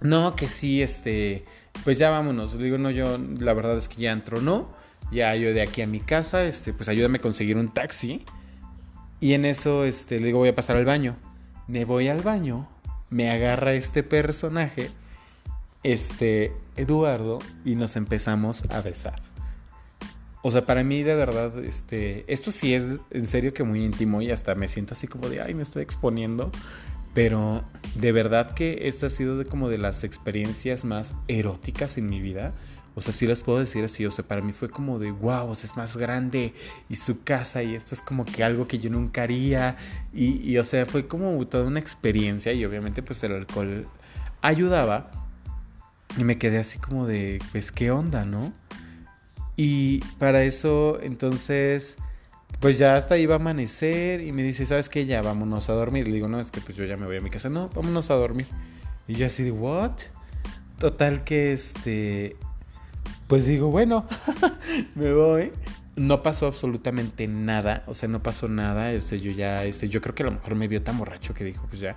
No, 0.00 0.36
que 0.36 0.46
sí, 0.46 0.80
este, 0.80 1.42
pues 1.82 1.98
ya 1.98 2.10
vámonos. 2.10 2.56
Digo, 2.56 2.78
no, 2.78 2.92
yo 2.92 3.18
la 3.40 3.52
verdad 3.52 3.76
es 3.78 3.88
que 3.88 4.00
ya 4.00 4.12
entro, 4.12 4.40
no. 4.40 4.78
Ya 5.10 5.34
yo 5.34 5.52
de 5.52 5.62
aquí 5.62 5.82
a 5.82 5.86
mi 5.86 6.00
casa, 6.00 6.44
este, 6.44 6.72
pues 6.72 6.88
ayúdame 6.88 7.18
a 7.18 7.20
conseguir 7.20 7.56
un 7.56 7.72
taxi. 7.72 8.24
Y 9.20 9.34
en 9.34 9.44
eso, 9.44 9.84
este, 9.84 10.18
le 10.20 10.26
digo, 10.26 10.38
voy 10.38 10.48
a 10.48 10.54
pasar 10.54 10.76
al 10.76 10.84
baño. 10.84 11.16
Me 11.66 11.84
voy 11.84 12.08
al 12.08 12.22
baño, 12.22 12.68
me 13.10 13.30
agarra 13.30 13.74
este 13.74 14.02
personaje, 14.02 14.90
este, 15.82 16.52
Eduardo, 16.76 17.38
y 17.64 17.74
nos 17.74 17.96
empezamos 17.96 18.64
a 18.70 18.80
besar. 18.80 19.20
O 20.42 20.50
sea, 20.50 20.64
para 20.64 20.82
mí 20.82 21.02
de 21.02 21.14
verdad, 21.14 21.62
este, 21.62 22.24
esto 22.32 22.50
sí 22.50 22.74
es 22.74 22.86
en 23.10 23.26
serio 23.26 23.52
que 23.52 23.62
muy 23.62 23.84
íntimo 23.84 24.22
y 24.22 24.30
hasta 24.30 24.54
me 24.54 24.68
siento 24.68 24.94
así 24.94 25.06
como 25.06 25.28
de, 25.28 25.42
ay, 25.42 25.54
me 25.54 25.62
estoy 25.62 25.82
exponiendo. 25.82 26.50
Pero 27.12 27.64
de 27.96 28.12
verdad 28.12 28.54
que 28.54 28.86
esta 28.88 29.06
ha 29.06 29.10
sido 29.10 29.36
de 29.36 29.44
como 29.44 29.68
de 29.68 29.78
las 29.78 30.04
experiencias 30.04 30.84
más 30.84 31.14
eróticas 31.28 31.98
en 31.98 32.08
mi 32.08 32.20
vida. 32.20 32.52
O 32.94 33.00
sea, 33.00 33.12
sí 33.12 33.26
las 33.26 33.42
puedo 33.42 33.58
decir 33.58 33.84
así. 33.84 34.04
O 34.06 34.10
sea, 34.10 34.26
para 34.26 34.42
mí 34.42 34.52
fue 34.52 34.68
como 34.70 34.98
de 34.98 35.10
wow, 35.10 35.48
o 35.48 35.54
sea, 35.54 35.70
es 35.70 35.76
más 35.76 35.96
grande 35.96 36.54
y 36.88 36.96
su 36.96 37.22
casa 37.22 37.62
y 37.62 37.74
esto 37.74 37.94
es 37.94 38.02
como 38.02 38.24
que 38.24 38.44
algo 38.44 38.66
que 38.66 38.78
yo 38.78 38.90
nunca 38.90 39.22
haría. 39.22 39.76
Y, 40.12 40.40
y 40.48 40.58
o 40.58 40.64
sea, 40.64 40.86
fue 40.86 41.06
como 41.06 41.46
toda 41.46 41.64
una 41.64 41.80
experiencia 41.80 42.52
y 42.52 42.64
obviamente 42.64 43.02
pues 43.02 43.22
el 43.24 43.32
alcohol 43.32 43.86
ayudaba. 44.42 45.10
Y 46.18 46.24
me 46.24 46.38
quedé 46.38 46.58
así 46.58 46.78
como 46.78 47.06
de, 47.06 47.40
pues, 47.52 47.70
¿qué 47.70 47.92
onda, 47.92 48.24
no? 48.24 48.52
Y 49.56 50.00
para 50.18 50.42
eso, 50.42 50.98
entonces 51.02 51.96
pues 52.58 52.78
ya 52.78 52.96
hasta 52.96 53.16
iba 53.16 53.34
a 53.34 53.36
amanecer 53.36 54.20
y 54.20 54.32
me 54.32 54.42
dice, 54.42 54.66
¿sabes 54.66 54.88
qué? 54.88 55.06
Ya 55.06 55.22
vámonos 55.22 55.70
a 55.70 55.74
dormir. 55.74 56.06
Le 56.08 56.14
digo, 56.14 56.28
no, 56.28 56.40
es 56.40 56.50
que 56.50 56.60
pues 56.60 56.76
yo 56.76 56.84
ya 56.84 56.96
me 56.96 57.06
voy 57.06 57.16
a 57.16 57.20
mi 57.20 57.30
casa. 57.30 57.48
No, 57.48 57.68
vámonos 57.68 58.10
a 58.10 58.14
dormir. 58.14 58.48
Y 59.06 59.14
yo 59.14 59.26
así 59.26 59.44
de, 59.44 59.52
¿what? 59.52 59.92
Total 60.78 61.24
que 61.24 61.52
este, 61.52 62.36
pues 63.30 63.46
digo, 63.46 63.70
bueno, 63.70 64.04
me 64.96 65.12
voy. 65.12 65.52
No 65.94 66.20
pasó 66.20 66.48
absolutamente 66.48 67.28
nada, 67.28 67.84
o 67.86 67.94
sea, 67.94 68.08
no 68.08 68.24
pasó 68.24 68.48
nada. 68.48 68.90
Este, 68.90 69.20
yo 69.20 69.30
ya, 69.30 69.64
este, 69.64 69.88
yo 69.88 70.00
creo 70.00 70.16
que 70.16 70.24
a 70.24 70.26
lo 70.26 70.32
mejor 70.32 70.56
me 70.56 70.66
vio 70.66 70.82
tan 70.82 70.98
borracho 70.98 71.32
que 71.32 71.44
dijo, 71.44 71.64
pues 71.68 71.80
ya, 71.80 71.96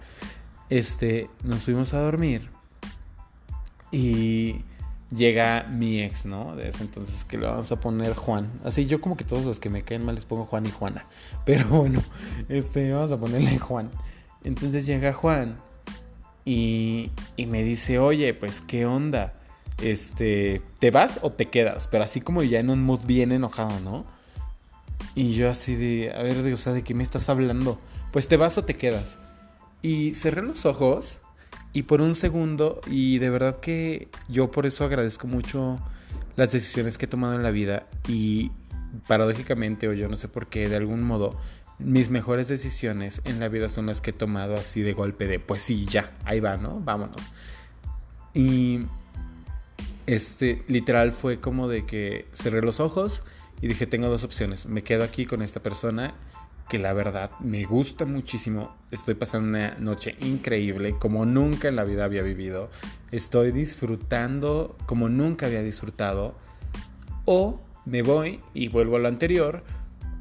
este, 0.69 1.31
nos 1.43 1.63
fuimos 1.63 1.95
a 1.95 2.01
dormir. 2.01 2.51
Y 3.91 4.61
llega 5.09 5.63
mi 5.63 6.03
ex, 6.03 6.27
¿no? 6.27 6.55
De 6.55 6.69
ese 6.69 6.83
entonces 6.83 7.25
que 7.25 7.39
le 7.39 7.47
vamos 7.47 7.71
a 7.71 7.79
poner 7.79 8.13
Juan. 8.13 8.51
Así 8.63 8.85
yo 8.85 9.01
como 9.01 9.17
que 9.17 9.23
todos 9.23 9.43
los 9.43 9.59
que 9.59 9.71
me 9.71 9.81
caen 9.81 10.05
mal 10.05 10.13
les 10.13 10.25
pongo 10.25 10.45
Juan 10.45 10.67
y 10.67 10.71
Juana. 10.71 11.07
Pero 11.45 11.67
bueno, 11.69 11.99
este, 12.47 12.93
vamos 12.93 13.11
a 13.11 13.19
ponerle 13.19 13.57
Juan. 13.57 13.89
Entonces 14.43 14.85
llega 14.85 15.13
Juan 15.13 15.55
y, 16.45 17.09
y 17.37 17.47
me 17.47 17.63
dice, 17.63 17.97
oye, 17.97 18.35
pues 18.35 18.61
qué 18.61 18.85
onda. 18.85 19.33
Este, 19.81 20.62
¿te 20.79 20.91
vas 20.91 21.19
o 21.21 21.31
te 21.31 21.49
quedas? 21.49 21.88
Pero 21.88 22.03
así 22.03 22.21
como 22.21 22.43
ya 22.43 22.59
en 22.59 22.69
un 22.69 22.83
mood 22.83 23.05
bien 23.05 23.31
enojado, 23.31 23.79
¿no? 23.81 24.05
Y 25.15 25.33
yo 25.33 25.49
así 25.49 25.75
de, 25.75 26.13
a 26.13 26.23
ver, 26.23 26.38
o 26.51 26.57
sea, 26.57 26.73
¿de 26.73 26.83
qué 26.83 26.93
me 26.93 27.03
estás 27.03 27.29
hablando? 27.29 27.79
Pues 28.12 28.27
te 28.27 28.38
vas 28.38 28.57
o 28.57 28.63
te 28.63 28.75
quedas. 28.75 29.19
Y 29.81 30.15
cerré 30.15 30.41
los 30.41 30.65
ojos 30.65 31.21
y 31.73 31.83
por 31.83 32.01
un 32.01 32.13
segundo, 32.13 32.79
y 32.88 33.17
de 33.17 33.31
verdad 33.31 33.59
que 33.59 34.07
yo 34.29 34.51
por 34.51 34.67
eso 34.67 34.86
agradezco 34.86 35.27
mucho 35.27 35.79
las 36.36 36.51
decisiones 36.51 36.97
que 36.97 37.05
he 37.05 37.07
tomado 37.07 37.33
en 37.33 37.43
la 37.43 37.49
vida 37.49 37.88
y 38.07 38.51
paradójicamente, 39.07 39.88
o 39.88 39.93
yo 39.93 40.07
no 40.07 40.15
sé 40.15 40.27
por 40.27 40.47
qué, 40.47 40.69
de 40.69 40.75
algún 40.75 41.03
modo, 41.03 41.36
mis 41.79 42.09
mejores 42.09 42.47
decisiones 42.47 43.21
en 43.25 43.39
la 43.39 43.49
vida 43.49 43.69
son 43.69 43.88
las 43.88 44.01
que 44.01 44.12
he 44.12 44.13
tomado 44.13 44.53
así 44.53 44.81
de 44.81 44.93
golpe 44.93 45.27
de, 45.27 45.39
pues 45.39 45.63
sí, 45.63 45.86
ya, 45.86 46.12
ahí 46.25 46.39
va, 46.39 46.57
¿no? 46.57 46.79
Vámonos. 46.79 47.21
Y 48.36 48.81
este, 50.07 50.63
literal 50.67 51.11
fue 51.11 51.39
como 51.39 51.67
de 51.67 51.85
que 51.85 52.27
cerré 52.33 52.61
los 52.61 52.79
ojos 52.79 53.23
y 53.61 53.67
dije, 53.67 53.87
tengo 53.87 54.07
dos 54.07 54.23
opciones, 54.23 54.65
me 54.65 54.83
quedo 54.83 55.03
aquí 55.03 55.25
con 55.25 55.41
esta 55.41 55.61
persona 55.61 56.13
que 56.69 56.79
la 56.79 56.93
verdad 56.93 57.31
me 57.39 57.65
gusta 57.65 58.05
muchísimo. 58.05 58.75
Estoy 58.89 59.15
pasando 59.15 59.49
una 59.49 59.75
noche 59.75 60.15
increíble, 60.21 60.95
como 60.97 61.25
nunca 61.25 61.67
en 61.67 61.75
la 61.75 61.83
vida 61.83 62.05
había 62.05 62.23
vivido. 62.23 62.69
Estoy 63.11 63.51
disfrutando 63.51 64.77
como 64.85 65.09
nunca 65.09 65.45
había 65.45 65.61
disfrutado. 65.61 66.35
O 67.25 67.61
me 67.85 68.01
voy 68.01 68.39
y 68.53 68.69
vuelvo 68.69 68.95
a 68.95 68.99
lo 68.99 69.07
anterior 69.07 69.63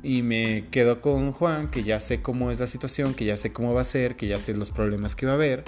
y 0.02 0.22
me 0.22 0.68
quedo 0.70 1.00
con 1.00 1.32
Juan, 1.32 1.70
que 1.70 1.84
ya 1.84 2.00
sé 2.00 2.22
cómo 2.22 2.50
es 2.50 2.58
la 2.58 2.66
situación, 2.66 3.14
que 3.14 3.24
ya 3.24 3.36
sé 3.36 3.52
cómo 3.52 3.72
va 3.72 3.82
a 3.82 3.84
ser, 3.84 4.16
que 4.16 4.26
ya 4.26 4.38
sé 4.38 4.54
los 4.54 4.72
problemas 4.72 5.14
que 5.14 5.26
va 5.26 5.32
a 5.32 5.36
haber. 5.36 5.64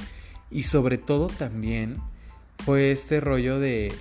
Y 0.50 0.64
sobre 0.64 0.98
todo 0.98 1.28
también 1.28 1.96
fue 2.58 2.92
este 2.92 3.20
rollo 3.20 3.58
de... 3.58 3.92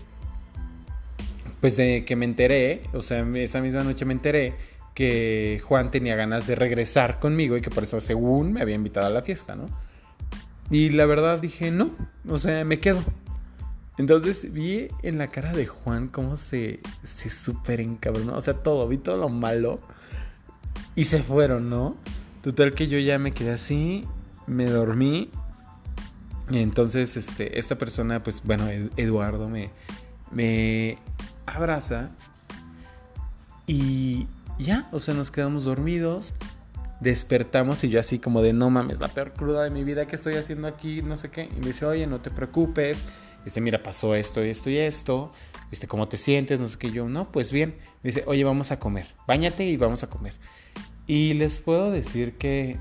Pues 1.62 1.78
de 1.78 2.04
que 2.04 2.16
me 2.18 2.26
enteré, 2.26 2.84
o 2.92 3.02
sea, 3.02 3.26
esa 3.36 3.62
misma 3.62 3.84
noche 3.84 4.04
me 4.04 4.14
enteré 4.14 4.54
que 4.94 5.62
Juan 5.64 5.92
tenía 5.92 6.16
ganas 6.16 6.46
de 6.46 6.56
regresar 6.56 7.20
conmigo 7.20 7.56
y 7.58 7.62
que 7.62 7.70
por 7.70 7.84
eso 7.84 8.02
según 8.02 8.54
me 8.54 8.62
había 8.62 8.76
invitado 8.76 9.08
a 9.08 9.10
la 9.10 9.22
fiesta, 9.22 9.56
¿no? 9.56 9.66
Y 10.70 10.90
la 10.90 11.06
verdad 11.06 11.40
dije, 11.40 11.72
no, 11.72 11.92
o 12.28 12.38
sea, 12.38 12.66
me 12.66 12.80
quedo. 12.80 13.04
Entonces 13.98 14.52
vi 14.52 14.88
en 15.04 15.18
la 15.18 15.28
cara 15.28 15.54
de 15.54 15.68
Juan 15.68 16.08
cómo 16.08 16.36
se, 16.36 16.80
se 17.04 17.30
súper 17.30 17.80
encabronó. 17.80 18.36
O 18.36 18.42
sea, 18.42 18.56
todo, 18.56 18.88
vi 18.88 18.98
todo 18.98 19.18
lo 19.18 19.30
malo. 19.30 19.80
Y 20.96 21.06
se 21.06 21.22
fueron, 21.22 21.70
¿no? 21.70 21.96
Total 22.42 22.74
que 22.74 22.88
yo 22.88 22.98
ya 22.98 23.20
me 23.20 23.32
quedé 23.32 23.52
así, 23.52 24.06
me 24.48 24.66
dormí. 24.66 25.30
Entonces, 26.62 27.18
este, 27.18 27.60
esta 27.60 27.78
persona, 27.78 28.24
pues 28.24 28.42
bueno, 28.44 28.68
Eduardo 28.98 29.50
me, 29.50 29.72
me 30.32 30.98
abraza. 31.46 32.12
Y 33.66 34.28
ya, 34.60 34.88
o 34.92 35.00
sea, 35.00 35.14
nos 35.14 35.32
quedamos 35.32 35.64
dormidos. 35.64 36.34
Despertamos 37.00 37.84
y 37.84 37.90
yo 37.90 38.00
así 38.00 38.20
como 38.20 38.42
de 38.42 38.54
no 38.54 38.70
mames, 38.70 39.00
la 39.00 39.10
peor 39.10 39.34
cruda 39.34 39.64
de 39.64 39.72
mi 39.72 39.84
vida 39.84 40.08
que 40.08 40.16
estoy 40.16 40.36
haciendo 40.36 40.68
aquí, 40.68 41.02
no 41.02 41.18
sé 41.18 41.30
qué. 41.30 41.50
Y 41.52 41.60
me 41.60 41.68
dice, 41.68 41.86
oye, 41.86 42.08
no 42.08 42.22
te 42.22 42.32
preocupes 42.32 43.04
este, 43.46 43.62
mira, 43.62 43.84
pasó 43.84 44.16
esto 44.16 44.44
y 44.44 44.50
esto 44.50 44.70
y 44.70 44.78
esto, 44.78 45.32
este, 45.72 45.88
¿cómo 45.88 46.08
te 46.08 46.18
sientes? 46.18 46.62
No 46.62 46.68
sé 46.68 46.78
qué, 46.78 46.92
yo, 46.92 47.10
no, 47.10 47.32
pues 47.32 47.52
bien, 47.52 47.76
me 48.02 48.10
dice, 48.10 48.24
oye, 48.26 48.44
vamos 48.44 48.72
a 48.72 48.80
comer, 48.80 49.08
bañate 49.28 49.66
y 49.66 49.78
vamos 49.78 50.04
a 50.04 50.10
comer. 50.10 50.34
Y 51.08 51.34
les 51.34 51.60
puedo 51.60 51.92
decir 51.92 52.38
que, 52.38 52.78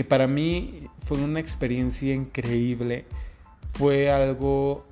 que 0.00 0.04
para 0.04 0.26
mí 0.26 0.88
fue 1.04 1.18
una 1.18 1.40
experiencia 1.40 2.14
increíble, 2.14 3.04
fue 3.74 4.10
algo 4.10 4.86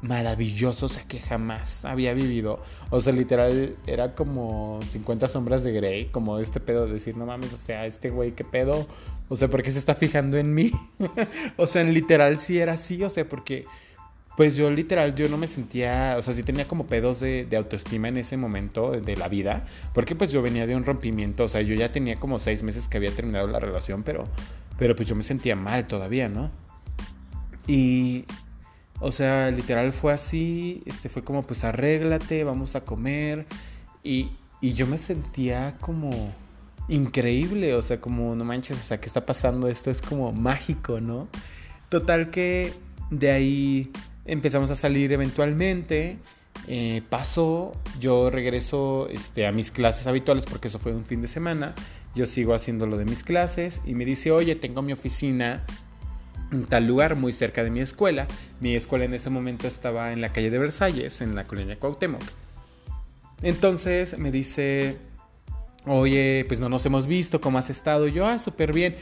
maravilloso, 0.00 0.86
o 0.86 0.88
sea, 0.88 1.02
que 1.08 1.18
jamás 1.18 1.84
había 1.84 2.14
vivido. 2.14 2.62
O 2.90 3.00
sea, 3.00 3.12
literal, 3.12 3.74
era 3.84 4.14
como 4.14 4.78
50 4.80 5.26
sombras 5.26 5.64
de 5.64 5.72
Grey, 5.72 6.04
como 6.04 6.38
este 6.38 6.60
pedo 6.60 6.86
de 6.86 6.92
decir, 6.92 7.16
no 7.16 7.26
mames, 7.26 7.52
o 7.52 7.56
sea, 7.56 7.84
este 7.84 8.10
güey, 8.10 8.30
¿qué 8.30 8.44
pedo? 8.44 8.86
O 9.28 9.34
sea, 9.34 9.48
¿por 9.48 9.60
qué 9.64 9.72
se 9.72 9.80
está 9.80 9.96
fijando 9.96 10.38
en 10.38 10.54
mí? 10.54 10.70
o 11.56 11.66
sea, 11.66 11.82
en 11.82 11.92
literal 11.92 12.38
sí 12.38 12.60
era 12.60 12.74
así, 12.74 13.02
o 13.02 13.10
sea, 13.10 13.28
porque 13.28 13.64
pues 14.36 14.56
yo 14.56 14.70
literal, 14.70 15.14
yo 15.14 15.28
no 15.28 15.38
me 15.38 15.46
sentía, 15.46 16.16
o 16.18 16.22
sea, 16.22 16.34
sí 16.34 16.42
tenía 16.42 16.66
como 16.66 16.86
pedos 16.86 17.20
de, 17.20 17.48
autoestima 17.56 18.08
en 18.08 18.16
ese 18.16 18.36
momento 18.36 18.90
de, 18.90 19.16
la 19.16 19.28
vida, 19.28 19.64
porque 19.92 20.16
pues 20.16 20.32
yo 20.32 20.42
venía 20.42 20.66
de 20.66 20.74
un 20.74 20.84
rompimiento, 20.84 21.44
o 21.44 21.48
sea, 21.48 21.60
yo 21.62 21.74
ya 21.74 21.92
tenía 21.92 22.18
como 22.18 22.38
seis 22.38 22.62
meses 22.62 22.88
que 22.88 22.96
había 22.96 23.14
terminado 23.14 23.46
la 23.46 23.60
relación, 23.60 24.02
pero, 24.02 24.24
pero 24.76 24.96
pues 24.96 25.08
yo 25.08 25.14
me 25.14 25.22
sentía 25.22 25.54
mal 25.54 25.86
todavía, 25.86 26.28
¿no? 26.28 26.50
Y, 27.68 28.24
o 28.98 29.12
sea, 29.12 29.50
literal 29.50 29.92
fue 29.92 30.12
así, 30.12 30.82
este 30.86 31.08
fue 31.08 31.22
como 31.22 31.44
pues 31.44 31.62
arréglate, 31.62 32.42
vamos 32.42 32.74
a 32.74 32.84
comer, 32.84 33.46
y, 34.02 34.30
y 34.60 34.72
yo 34.72 34.88
me 34.88 34.98
sentía 34.98 35.76
como 35.80 36.10
increíble, 36.88 37.74
o 37.74 37.82
sea, 37.82 38.00
como 38.00 38.34
no 38.34 38.44
manches, 38.44 38.78
o 38.78 38.82
sea, 38.82 39.00
¿qué 39.00 39.06
está 39.06 39.24
pasando? 39.24 39.68
Esto 39.68 39.92
es 39.92 40.02
como 40.02 40.32
mágico, 40.32 41.00
¿no? 41.00 41.28
Total 41.88 42.30
que 42.30 42.72
de 43.10 43.30
ahí 43.30 43.92
empezamos 44.24 44.70
a 44.70 44.76
salir 44.76 45.12
eventualmente. 45.12 46.18
Eh, 46.68 47.02
pasó, 47.10 47.72
yo 48.00 48.30
regreso 48.30 49.08
este, 49.10 49.46
a 49.46 49.52
mis 49.52 49.70
clases 49.70 50.06
habituales 50.06 50.46
porque 50.46 50.68
eso 50.68 50.78
fue 50.78 50.92
un 50.92 51.04
fin 51.04 51.22
de 51.22 51.28
semana. 51.28 51.74
Yo 52.14 52.26
sigo 52.26 52.54
haciendo 52.54 52.86
lo 52.86 52.96
de 52.96 53.04
mis 53.04 53.22
clases 53.22 53.80
y 53.84 53.94
me 53.94 54.04
dice, 54.04 54.30
oye, 54.30 54.54
tengo 54.54 54.82
mi 54.82 54.92
oficina 54.92 55.64
en 56.52 56.64
tal 56.66 56.86
lugar 56.86 57.16
muy 57.16 57.32
cerca 57.32 57.64
de 57.64 57.70
mi 57.70 57.80
escuela. 57.80 58.26
Mi 58.60 58.74
escuela 58.74 59.04
en 59.04 59.14
ese 59.14 59.30
momento 59.30 59.66
estaba 59.66 60.12
en 60.12 60.20
la 60.20 60.30
calle 60.32 60.50
de 60.50 60.58
Versalles, 60.58 61.20
en 61.20 61.34
la 61.34 61.44
colonia 61.44 61.78
Cuauhtémoc. 61.78 62.22
Entonces 63.42 64.16
me 64.18 64.30
dice, 64.30 64.96
oye, 65.86 66.44
pues 66.48 66.60
no 66.60 66.68
nos 66.68 66.84
hemos 66.86 67.06
visto, 67.06 67.40
¿cómo 67.40 67.58
has 67.58 67.70
estado? 67.70 68.06
yo, 68.08 68.26
ah, 68.26 68.38
súper 68.38 68.72
bien. 68.72 68.96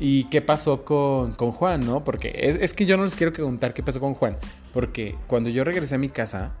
¿Y 0.00 0.24
qué 0.24 0.40
pasó 0.40 0.84
con, 0.84 1.34
Juan, 1.34 1.84
no? 1.84 2.04
Porque 2.04 2.32
es, 2.34 2.56
es, 2.56 2.74
que 2.74 2.86
yo 2.86 2.96
no 2.96 3.04
les 3.04 3.16
quiero 3.16 3.32
contar 3.32 3.74
qué 3.74 3.82
pasó 3.82 4.00
con 4.00 4.14
Juan. 4.14 4.36
Porque 4.72 5.16
cuando 5.26 5.50
yo 5.50 5.64
regresé 5.64 5.96
a 5.96 5.98
mi 5.98 6.08
casa, 6.08 6.52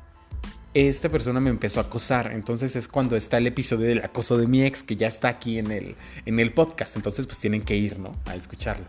esta 0.74 1.08
persona 1.08 1.40
me 1.40 1.50
empezó 1.50 1.80
a 1.80 1.84
acosar. 1.84 2.32
Entonces 2.32 2.76
es 2.76 2.88
cuando 2.88 3.16
está 3.16 3.38
el 3.38 3.46
episodio 3.46 3.86
del 3.86 4.04
acoso 4.04 4.36
de 4.38 4.46
mi 4.46 4.62
ex, 4.64 4.82
que 4.82 4.96
ya 4.96 5.08
está 5.08 5.28
aquí 5.28 5.58
en 5.58 5.70
el, 5.70 5.96
en 6.26 6.40
el 6.40 6.52
podcast. 6.52 6.96
Entonces 6.96 7.26
pues 7.26 7.38
tienen 7.38 7.62
que 7.62 7.76
ir, 7.76 7.98
¿no? 7.98 8.12
A 8.26 8.34
escucharlo. 8.34 8.86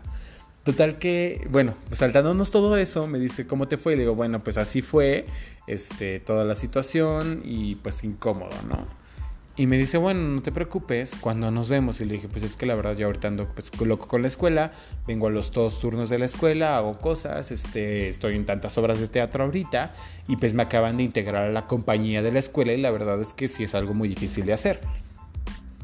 Total 0.64 0.98
que, 0.98 1.46
bueno, 1.50 1.74
pues 1.88 1.98
saltándonos 1.98 2.50
todo 2.50 2.78
eso, 2.78 3.06
me 3.06 3.18
dice, 3.18 3.46
¿cómo 3.46 3.68
te 3.68 3.76
fue? 3.76 3.92
Y 3.92 3.96
le 3.96 4.02
digo, 4.02 4.14
bueno, 4.14 4.42
pues 4.42 4.56
así 4.56 4.80
fue, 4.80 5.26
este, 5.66 6.20
toda 6.20 6.44
la 6.44 6.54
situación 6.54 7.42
y 7.44 7.74
pues 7.76 8.02
incómodo, 8.02 8.56
¿no? 8.66 9.03
Y 9.56 9.68
me 9.68 9.78
dice, 9.78 9.98
bueno, 9.98 10.20
no 10.20 10.42
te 10.42 10.50
preocupes, 10.50 11.14
cuando 11.20 11.50
nos 11.52 11.68
vemos. 11.68 12.00
Y 12.00 12.04
le 12.06 12.14
dije, 12.14 12.28
pues 12.28 12.42
es 12.42 12.56
que 12.56 12.66
la 12.66 12.74
verdad 12.74 12.96
yo 12.96 13.06
ahorita 13.06 13.28
ando 13.28 13.48
pues, 13.54 13.70
loco 13.80 14.08
con 14.08 14.22
la 14.22 14.28
escuela, 14.28 14.72
vengo 15.06 15.28
a 15.28 15.30
los 15.30 15.52
dos 15.52 15.78
turnos 15.78 16.08
de 16.08 16.18
la 16.18 16.24
escuela, 16.24 16.76
hago 16.76 16.98
cosas, 16.98 17.52
este, 17.52 18.08
estoy 18.08 18.34
en 18.34 18.46
tantas 18.46 18.76
obras 18.78 19.00
de 19.00 19.06
teatro 19.06 19.44
ahorita 19.44 19.94
y 20.26 20.36
pues 20.36 20.54
me 20.54 20.64
acaban 20.64 20.96
de 20.96 21.04
integrar 21.04 21.44
a 21.44 21.52
la 21.52 21.68
compañía 21.68 22.20
de 22.20 22.32
la 22.32 22.40
escuela 22.40 22.72
y 22.72 22.80
la 22.80 22.90
verdad 22.90 23.20
es 23.20 23.32
que 23.32 23.46
sí 23.46 23.62
es 23.62 23.76
algo 23.76 23.94
muy 23.94 24.08
difícil 24.08 24.44
de 24.44 24.54
hacer. 24.54 24.80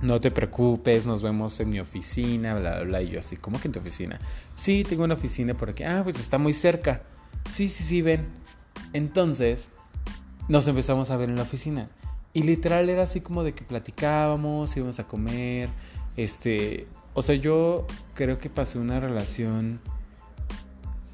No 0.02 0.20
te 0.20 0.32
preocupes, 0.32 1.06
nos 1.06 1.22
vemos 1.22 1.60
en 1.60 1.70
mi 1.70 1.78
oficina, 1.78 2.58
bla, 2.58 2.76
bla, 2.76 2.84
bla. 2.84 3.02
Y 3.02 3.10
yo 3.10 3.20
así, 3.20 3.36
¿cómo 3.36 3.60
que 3.60 3.68
en 3.68 3.72
tu 3.72 3.80
oficina? 3.80 4.18
Sí, 4.56 4.82
tengo 4.88 5.04
una 5.04 5.14
oficina 5.14 5.54
por 5.54 5.70
aquí. 5.70 5.84
Ah, 5.84 6.00
pues 6.02 6.18
está 6.18 6.38
muy 6.38 6.54
cerca. 6.54 7.02
Sí, 7.46 7.68
sí, 7.68 7.84
sí, 7.84 8.02
ven. 8.02 8.26
Entonces, 8.94 9.68
nos 10.48 10.66
empezamos 10.66 11.10
a 11.10 11.16
ver 11.16 11.28
en 11.28 11.36
la 11.36 11.42
oficina. 11.42 11.90
Y 12.32 12.42
literal 12.44 12.88
era 12.88 13.02
así 13.02 13.20
como 13.20 13.42
de 13.42 13.54
que 13.54 13.64
platicábamos, 13.64 14.76
íbamos 14.76 14.98
a 15.00 15.08
comer, 15.08 15.68
este, 16.16 16.86
o 17.14 17.22
sea, 17.22 17.34
yo 17.34 17.86
creo 18.14 18.38
que 18.38 18.48
pasé 18.48 18.78
una 18.78 19.00
relación 19.00 19.80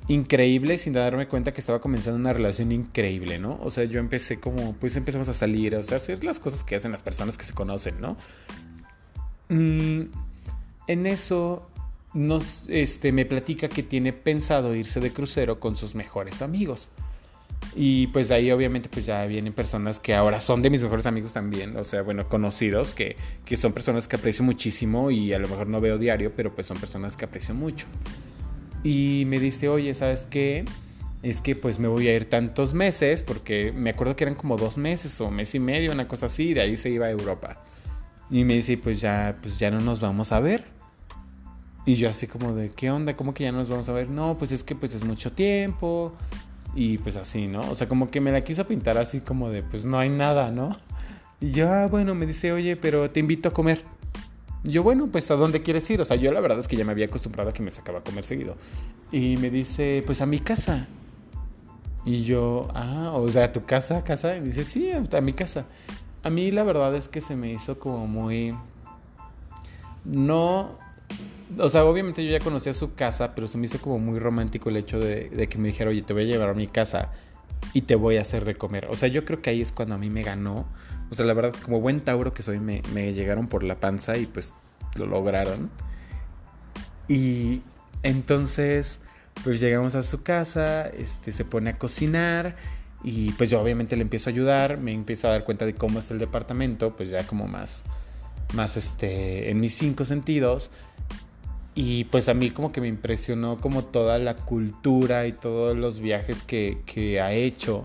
increíble 0.08 0.78
sin 0.78 0.92
darme 0.92 1.26
cuenta 1.26 1.52
que 1.52 1.60
estaba 1.60 1.80
comenzando 1.80 2.18
una 2.18 2.32
relación 2.32 2.70
increíble, 2.70 3.38
¿no? 3.38 3.58
O 3.62 3.70
sea, 3.70 3.84
yo 3.84 3.98
empecé 3.98 4.38
como, 4.38 4.74
pues 4.74 4.96
empezamos 4.96 5.28
a 5.28 5.34
salir, 5.34 5.74
o 5.74 5.82
sea, 5.82 5.96
hacer 5.96 6.22
las 6.22 6.38
cosas 6.38 6.64
que 6.64 6.76
hacen 6.76 6.92
las 6.92 7.02
personas 7.02 7.36
que 7.36 7.44
se 7.44 7.54
conocen, 7.54 8.00
¿no? 8.00 8.16
Y 9.48 10.08
en 10.86 11.06
eso 11.06 11.68
nos, 12.14 12.68
este, 12.68 13.12
me 13.12 13.26
platica 13.26 13.68
que 13.68 13.82
tiene 13.82 14.12
pensado 14.12 14.74
irse 14.74 15.00
de 15.00 15.12
crucero 15.12 15.60
con 15.60 15.76
sus 15.76 15.94
mejores 15.94 16.42
amigos. 16.42 16.88
Y 17.78 18.06
pues 18.06 18.28
de 18.28 18.36
ahí 18.36 18.50
obviamente 18.50 18.88
pues 18.88 19.04
ya 19.04 19.26
vienen 19.26 19.52
personas 19.52 20.00
que 20.00 20.14
ahora 20.14 20.40
son 20.40 20.62
de 20.62 20.70
mis 20.70 20.82
mejores 20.82 21.04
amigos 21.04 21.34
también, 21.34 21.76
o 21.76 21.84
sea, 21.84 22.00
bueno, 22.00 22.26
conocidos, 22.26 22.94
que, 22.94 23.16
que 23.44 23.58
son 23.58 23.74
personas 23.74 24.08
que 24.08 24.16
aprecio 24.16 24.46
muchísimo 24.46 25.10
y 25.10 25.34
a 25.34 25.38
lo 25.38 25.46
mejor 25.46 25.66
no 25.66 25.78
veo 25.78 25.98
diario, 25.98 26.32
pero 26.34 26.54
pues 26.54 26.66
son 26.66 26.78
personas 26.78 27.18
que 27.18 27.26
aprecio 27.26 27.54
mucho. 27.54 27.86
Y 28.82 29.24
me 29.26 29.38
dice, 29.38 29.68
oye, 29.68 29.92
¿sabes 29.92 30.26
qué? 30.30 30.64
Es 31.22 31.42
que 31.42 31.54
pues 31.54 31.78
me 31.78 31.86
voy 31.86 32.08
a 32.08 32.14
ir 32.14 32.30
tantos 32.30 32.72
meses, 32.72 33.22
porque 33.22 33.72
me 33.72 33.90
acuerdo 33.90 34.16
que 34.16 34.24
eran 34.24 34.36
como 34.36 34.56
dos 34.56 34.78
meses 34.78 35.20
o 35.20 35.30
mes 35.30 35.54
y 35.54 35.58
medio, 35.58 35.92
una 35.92 36.08
cosa 36.08 36.26
así, 36.26 36.50
y 36.50 36.54
de 36.54 36.62
ahí 36.62 36.76
se 36.78 36.88
iba 36.88 37.06
a 37.06 37.10
Europa. 37.10 37.62
Y 38.30 38.44
me 38.44 38.54
dice, 38.54 38.78
pues 38.78 39.02
ya, 39.02 39.36
pues 39.42 39.58
ya 39.58 39.70
no 39.70 39.80
nos 39.80 40.00
vamos 40.00 40.32
a 40.32 40.40
ver. 40.40 40.64
Y 41.84 41.94
yo 41.96 42.08
así 42.08 42.26
como 42.26 42.54
de, 42.54 42.70
¿qué 42.70 42.90
onda? 42.90 43.16
¿Cómo 43.16 43.34
que 43.34 43.44
ya 43.44 43.52
no 43.52 43.58
nos 43.58 43.68
vamos 43.68 43.88
a 43.88 43.92
ver? 43.92 44.08
No, 44.08 44.38
pues 44.38 44.50
es 44.50 44.64
que 44.64 44.74
pues 44.74 44.94
es 44.94 45.04
mucho 45.04 45.32
tiempo, 45.32 46.14
y 46.74 46.98
pues 46.98 47.16
así, 47.16 47.46
¿no? 47.46 47.60
O 47.70 47.74
sea, 47.74 47.88
como 47.88 48.10
que 48.10 48.20
me 48.20 48.32
la 48.32 48.44
quiso 48.44 48.66
pintar 48.66 48.98
así 48.98 49.20
como 49.20 49.50
de, 49.50 49.62
pues 49.62 49.84
no 49.84 49.98
hay 49.98 50.08
nada, 50.08 50.50
¿no? 50.50 50.76
Y 51.40 51.50
yo, 51.50 51.70
ah, 51.70 51.86
bueno, 51.86 52.14
me 52.14 52.26
dice, 52.26 52.52
oye, 52.52 52.76
pero 52.76 53.10
te 53.10 53.20
invito 53.20 53.48
a 53.48 53.52
comer. 53.52 53.82
Yo, 54.64 54.82
bueno, 54.82 55.06
pues 55.06 55.30
¿a 55.30 55.36
dónde 55.36 55.62
quieres 55.62 55.88
ir? 55.90 56.00
O 56.00 56.04
sea, 56.04 56.16
yo 56.16 56.32
la 56.32 56.40
verdad 56.40 56.58
es 56.58 56.66
que 56.66 56.76
ya 56.76 56.84
me 56.84 56.92
había 56.92 57.06
acostumbrado 57.06 57.50
a 57.50 57.52
que 57.52 57.62
me 57.62 57.70
sacaba 57.70 58.00
a 58.00 58.02
comer 58.02 58.24
seguido. 58.24 58.56
Y 59.12 59.36
me 59.36 59.50
dice, 59.50 60.02
pues 60.06 60.20
a 60.20 60.26
mi 60.26 60.40
casa. 60.40 60.86
Y 62.04 62.22
yo, 62.24 62.68
ah, 62.74 63.12
o 63.14 63.28
sea, 63.28 63.44
¿a 63.44 63.52
tu 63.52 63.64
casa, 63.64 64.02
casa? 64.04 64.36
Y 64.36 64.40
me 64.40 64.46
dice, 64.48 64.64
sí, 64.64 64.90
a 64.92 65.20
mi 65.20 65.32
casa. 65.32 65.66
A 66.22 66.30
mí 66.30 66.50
la 66.50 66.64
verdad 66.64 66.94
es 66.96 67.08
que 67.08 67.20
se 67.20 67.36
me 67.36 67.52
hizo 67.52 67.78
como 67.78 68.06
muy... 68.06 68.52
No... 70.04 70.85
O 71.58 71.68
sea, 71.68 71.84
obviamente 71.84 72.24
yo 72.24 72.30
ya 72.30 72.40
conocía 72.40 72.74
su 72.74 72.94
casa, 72.94 73.34
pero 73.34 73.46
se 73.46 73.58
me 73.58 73.66
hizo 73.66 73.78
como 73.80 73.98
muy 73.98 74.18
romántico 74.18 74.68
el 74.68 74.76
hecho 74.76 74.98
de, 74.98 75.48
que 75.48 75.58
me 75.58 75.68
dijera, 75.68 75.90
oye, 75.90 76.02
te 76.02 76.12
voy 76.12 76.22
a 76.22 76.26
llevar 76.26 76.48
a 76.48 76.54
mi 76.54 76.66
casa 76.66 77.12
y 77.72 77.82
te 77.82 77.94
voy 77.94 78.16
a 78.16 78.22
hacer 78.22 78.44
de 78.44 78.54
comer. 78.54 78.88
O 78.90 78.96
sea, 78.96 79.08
yo 79.08 79.24
creo 79.24 79.42
que 79.42 79.50
ahí 79.50 79.60
es 79.60 79.72
cuando 79.72 79.94
a 79.94 79.98
mí 79.98 80.10
me 80.10 80.22
ganó. 80.22 80.66
O 81.10 81.14
sea, 81.14 81.24
la 81.24 81.34
verdad, 81.34 81.54
como 81.64 81.80
buen 81.80 82.00
Tauro 82.00 82.34
que 82.34 82.42
soy, 82.42 82.58
me, 82.58 82.82
me 82.92 83.12
llegaron 83.12 83.46
por 83.46 83.62
la 83.62 83.78
panza 83.78 84.16
y 84.16 84.26
pues 84.26 84.54
lo 84.96 85.06
lograron. 85.06 85.70
Y 87.08 87.62
entonces, 88.02 89.00
pues 89.44 89.60
llegamos 89.60 89.94
a 89.94 90.02
su 90.02 90.22
casa, 90.22 90.88
este, 90.88 91.32
se 91.32 91.44
pone 91.44 91.70
a 91.70 91.78
cocinar 91.78 92.56
y 93.04 93.30
pues 93.32 93.50
yo 93.50 93.60
obviamente 93.60 93.96
le 93.96 94.02
empiezo 94.02 94.30
a 94.30 94.32
ayudar, 94.32 94.78
me 94.78 94.92
empiezo 94.92 95.28
a 95.28 95.32
dar 95.32 95.44
cuenta 95.44 95.66
de 95.66 95.74
cómo 95.74 96.00
es 96.00 96.10
el 96.10 96.18
departamento, 96.18 96.96
pues 96.96 97.10
ya 97.10 97.26
como 97.26 97.46
más, 97.46 97.84
más 98.54 98.76
este, 98.76 99.50
en 99.50 99.60
mis 99.60 99.74
cinco 99.74 100.04
sentidos. 100.04 100.70
Y 101.78 102.04
pues 102.04 102.30
a 102.30 102.34
mí 102.34 102.50
como 102.50 102.72
que 102.72 102.80
me 102.80 102.88
impresionó 102.88 103.58
como 103.58 103.84
toda 103.84 104.16
la 104.16 104.34
cultura 104.34 105.26
y 105.26 105.32
todos 105.32 105.76
los 105.76 106.00
viajes 106.00 106.42
que, 106.42 106.78
que 106.86 107.20
ha 107.20 107.32
hecho. 107.32 107.84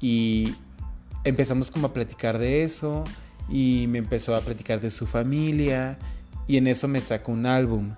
Y 0.00 0.54
empezamos 1.24 1.70
como 1.70 1.88
a 1.88 1.92
platicar 1.92 2.38
de 2.38 2.64
eso 2.64 3.04
y 3.50 3.84
me 3.88 3.98
empezó 3.98 4.34
a 4.34 4.40
platicar 4.40 4.80
de 4.80 4.90
su 4.90 5.06
familia 5.06 5.98
y 6.46 6.56
en 6.56 6.66
eso 6.68 6.88
me 6.88 7.02
sacó 7.02 7.32
un 7.32 7.44
álbum. 7.44 7.94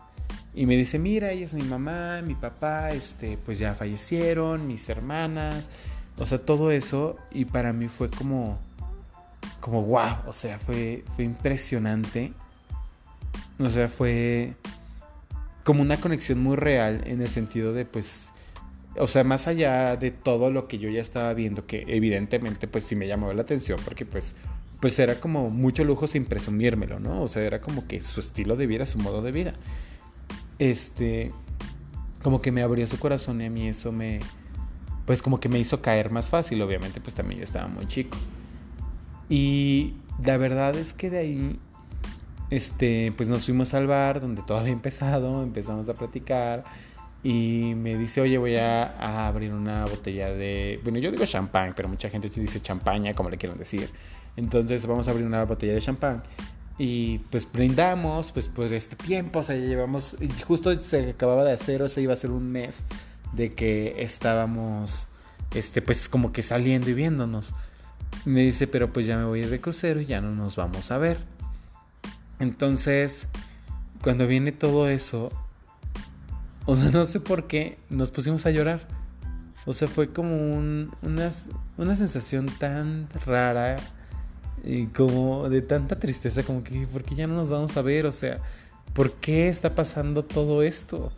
Y 0.52 0.66
me 0.66 0.76
dice, 0.76 0.98
mira, 0.98 1.30
ella 1.30 1.44
es 1.44 1.54
mi 1.54 1.62
mamá, 1.62 2.22
mi 2.22 2.34
papá, 2.34 2.90
este, 2.90 3.38
pues 3.38 3.60
ya 3.60 3.76
fallecieron, 3.76 4.66
mis 4.66 4.88
hermanas, 4.88 5.70
o 6.18 6.26
sea, 6.26 6.38
todo 6.38 6.72
eso. 6.72 7.16
Y 7.30 7.44
para 7.44 7.72
mí 7.72 7.86
fue 7.86 8.10
como, 8.10 8.58
como 9.60 9.82
wow, 9.84 10.16
o 10.26 10.32
sea, 10.32 10.58
fue, 10.58 11.04
fue 11.14 11.24
impresionante. 11.24 12.32
O 13.60 13.68
sea, 13.68 13.86
fue 13.86 14.54
como 15.70 15.82
una 15.82 15.98
conexión 15.98 16.42
muy 16.42 16.56
real 16.56 17.02
en 17.06 17.22
el 17.22 17.28
sentido 17.28 17.72
de 17.72 17.84
pues 17.84 18.30
o 18.98 19.06
sea, 19.06 19.22
más 19.22 19.46
allá 19.46 19.94
de 19.94 20.10
todo 20.10 20.50
lo 20.50 20.66
que 20.66 20.78
yo 20.78 20.90
ya 20.90 21.00
estaba 21.00 21.32
viendo, 21.32 21.64
que 21.64 21.84
evidentemente 21.86 22.66
pues 22.66 22.82
sí 22.82 22.96
me 22.96 23.06
llamó 23.06 23.32
la 23.32 23.42
atención 23.42 23.78
porque 23.84 24.04
pues 24.04 24.34
pues 24.80 24.98
era 24.98 25.20
como 25.20 25.48
mucho 25.48 25.84
lujo 25.84 26.08
sin 26.08 26.24
presumírmelo, 26.24 26.98
¿no? 26.98 27.22
O 27.22 27.28
sea, 27.28 27.42
era 27.44 27.60
como 27.60 27.86
que 27.86 28.00
su 28.00 28.18
estilo 28.18 28.56
de 28.56 28.66
vida, 28.66 28.84
su 28.84 28.98
modo 28.98 29.22
de 29.22 29.30
vida. 29.30 29.54
Este 30.58 31.30
como 32.20 32.42
que 32.42 32.50
me 32.50 32.62
abrió 32.62 32.84
su 32.88 32.98
corazón 32.98 33.40
y 33.40 33.46
a 33.46 33.50
mí 33.50 33.68
eso 33.68 33.92
me 33.92 34.18
pues 35.06 35.22
como 35.22 35.38
que 35.38 35.48
me 35.48 35.60
hizo 35.60 35.80
caer 35.80 36.10
más 36.10 36.30
fácil, 36.30 36.60
obviamente 36.62 37.00
pues 37.00 37.14
también 37.14 37.38
yo 37.38 37.44
estaba 37.44 37.68
muy 37.68 37.86
chico. 37.86 38.18
Y 39.28 39.94
la 40.24 40.36
verdad 40.36 40.74
es 40.74 40.94
que 40.94 41.10
de 41.10 41.18
ahí 41.18 41.60
este, 42.50 43.12
pues 43.16 43.28
nos 43.28 43.44
fuimos 43.44 43.74
al 43.74 43.86
bar 43.86 44.20
donde 44.20 44.42
todo 44.42 44.58
había 44.58 44.72
empezado, 44.72 45.42
empezamos 45.44 45.88
a 45.88 45.94
platicar 45.94 46.64
y 47.22 47.74
me 47.76 47.96
dice, 47.96 48.20
oye, 48.20 48.38
voy 48.38 48.56
a, 48.56 49.26
abrir 49.28 49.52
una 49.52 49.84
botella 49.84 50.30
de, 50.30 50.80
bueno, 50.82 50.98
yo 50.98 51.10
digo 51.10 51.26
champán, 51.26 51.74
pero 51.76 51.88
mucha 51.88 52.08
gente 52.08 52.28
dice 52.28 52.60
champaña, 52.60 53.14
como 53.14 53.28
le 53.30 53.36
quieran 53.36 53.58
decir. 53.58 53.90
Entonces 54.36 54.86
vamos 54.86 55.06
a 55.08 55.10
abrir 55.10 55.26
una 55.26 55.44
botella 55.44 55.74
de 55.74 55.80
champán 55.80 56.22
y 56.82 57.18
pues 57.30 57.46
brindamos, 57.52 58.32
pues 58.32 58.48
por 58.48 58.72
este 58.72 58.96
tiempo, 58.96 59.40
o 59.40 59.42
sea, 59.42 59.54
ya 59.54 59.66
llevamos, 59.66 60.16
justo 60.46 60.78
se 60.78 61.10
acababa 61.10 61.44
de 61.44 61.52
hacer, 61.52 61.82
o 61.82 61.88
sea, 61.90 62.02
iba 62.02 62.14
a 62.14 62.16
ser 62.16 62.30
un 62.30 62.50
mes 62.50 62.84
de 63.34 63.52
que 63.52 63.96
estábamos, 63.98 65.06
este, 65.54 65.82
pues 65.82 66.08
como 66.08 66.32
que 66.32 66.40
saliendo 66.40 66.88
y 66.88 66.94
viéndonos. 66.94 67.52
Me 68.24 68.40
dice, 68.40 68.66
pero 68.66 68.94
pues 68.94 69.06
ya 69.06 69.18
me 69.18 69.24
voy 69.24 69.42
de 69.42 69.60
crucero 69.60 70.00
y 70.00 70.06
ya 70.06 70.22
no 70.22 70.34
nos 70.34 70.56
vamos 70.56 70.90
a 70.90 70.96
ver. 70.96 71.18
Entonces, 72.40 73.28
cuando 74.02 74.26
viene 74.26 74.50
todo 74.50 74.88
eso, 74.88 75.30
o 76.66 76.74
sea, 76.74 76.90
no 76.92 77.04
sé 77.04 77.20
por 77.20 77.46
qué 77.46 77.78
nos 77.88 78.10
pusimos 78.10 78.46
a 78.46 78.50
llorar. 78.50 78.86
O 79.66 79.72
sea, 79.72 79.88
fue 79.88 80.10
como 80.10 80.34
un, 80.34 80.90
una, 81.02 81.94
sensación 81.94 82.46
tan 82.46 83.08
rara 83.26 83.76
y 84.64 84.86
como 84.86 85.48
de 85.50 85.60
tanta 85.60 85.98
tristeza, 85.98 86.42
como 86.42 86.64
que, 86.64 86.86
¿por 86.86 87.04
qué 87.04 87.14
ya 87.14 87.26
no 87.26 87.34
nos 87.34 87.50
vamos 87.50 87.76
a 87.76 87.82
ver? 87.82 88.06
O 88.06 88.12
sea, 88.12 88.38
¿por 88.94 89.12
qué 89.12 89.48
está 89.48 89.74
pasando 89.74 90.24
todo 90.24 90.62
esto? 90.62 91.12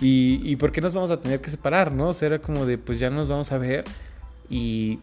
Y, 0.00 0.40
y 0.42 0.56
por 0.56 0.72
qué 0.72 0.80
nos 0.80 0.92
vamos 0.92 1.12
a 1.12 1.20
tener 1.20 1.40
que 1.40 1.50
separar, 1.50 1.92
¿no? 1.92 2.08
O 2.08 2.12
sea, 2.12 2.26
era 2.26 2.40
como 2.40 2.66
de, 2.66 2.78
pues 2.78 2.98
ya 2.98 3.10
no 3.10 3.16
nos 3.16 3.28
vamos 3.28 3.52
a 3.52 3.58
ver. 3.58 3.84
Y 4.50 4.98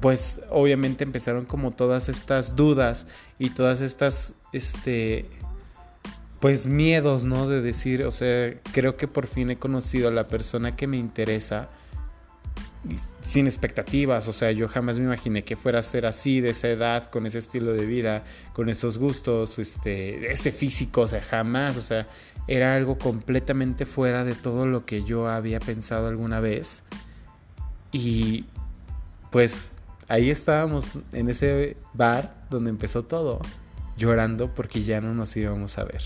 pues 0.00 0.40
obviamente 0.48 1.04
empezaron 1.04 1.44
como 1.44 1.72
todas 1.72 2.08
estas 2.08 2.56
dudas 2.56 3.06
y 3.38 3.50
todas 3.50 3.80
estas, 3.80 4.34
este, 4.52 5.26
pues 6.40 6.66
miedos, 6.66 7.24
¿no? 7.24 7.48
De 7.48 7.60
decir, 7.60 8.04
o 8.04 8.10
sea, 8.10 8.54
creo 8.72 8.96
que 8.96 9.08
por 9.08 9.26
fin 9.26 9.50
he 9.50 9.58
conocido 9.58 10.08
a 10.08 10.10
la 10.10 10.28
persona 10.28 10.74
que 10.74 10.86
me 10.86 10.96
interesa 10.96 11.68
sin 13.20 13.46
expectativas, 13.46 14.26
o 14.26 14.32
sea, 14.32 14.50
yo 14.52 14.66
jamás 14.66 14.98
me 14.98 15.04
imaginé 15.04 15.44
que 15.44 15.54
fuera 15.54 15.80
a 15.80 15.82
ser 15.82 16.06
así, 16.06 16.40
de 16.40 16.50
esa 16.50 16.68
edad, 16.68 17.10
con 17.10 17.26
ese 17.26 17.38
estilo 17.38 17.74
de 17.74 17.84
vida, 17.84 18.24
con 18.54 18.70
esos 18.70 18.96
gustos, 18.96 19.58
este, 19.58 20.32
ese 20.32 20.50
físico, 20.50 21.02
o 21.02 21.08
sea, 21.08 21.20
jamás, 21.20 21.76
o 21.76 21.82
sea, 21.82 22.08
era 22.48 22.74
algo 22.74 22.96
completamente 22.96 23.84
fuera 23.84 24.24
de 24.24 24.34
todo 24.34 24.66
lo 24.66 24.86
que 24.86 25.04
yo 25.04 25.28
había 25.28 25.60
pensado 25.60 26.08
alguna 26.08 26.40
vez. 26.40 26.82
Y 27.92 28.46
pues 29.30 29.76
ahí 30.10 30.28
estábamos 30.28 30.98
en 31.12 31.28
ese 31.28 31.76
bar 31.94 32.44
donde 32.50 32.68
empezó 32.70 33.04
todo, 33.04 33.40
llorando 33.96 34.52
porque 34.52 34.82
ya 34.82 35.00
no 35.00 35.14
nos 35.14 35.36
íbamos 35.36 35.78
a 35.78 35.84
ver. 35.84 36.02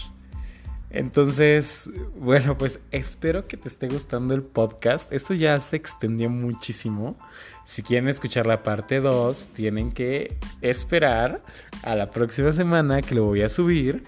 Entonces, 0.90 1.90
bueno, 2.14 2.56
pues 2.56 2.78
espero 2.92 3.48
que 3.48 3.56
te 3.56 3.66
esté 3.66 3.88
gustando 3.88 4.34
el 4.34 4.42
podcast. 4.42 5.10
Esto 5.10 5.32
ya 5.34 5.58
se 5.58 5.76
extendió 5.76 6.28
muchísimo. 6.28 7.16
Si 7.64 7.82
quieren 7.82 8.08
escuchar 8.08 8.46
la 8.46 8.62
parte 8.62 9.00
2, 9.00 9.48
tienen 9.54 9.90
que 9.90 10.36
esperar 10.60 11.40
a 11.82 11.96
la 11.96 12.10
próxima 12.10 12.52
semana 12.52 13.00
que 13.00 13.14
lo 13.14 13.24
voy 13.24 13.40
a 13.40 13.48
subir. 13.48 14.04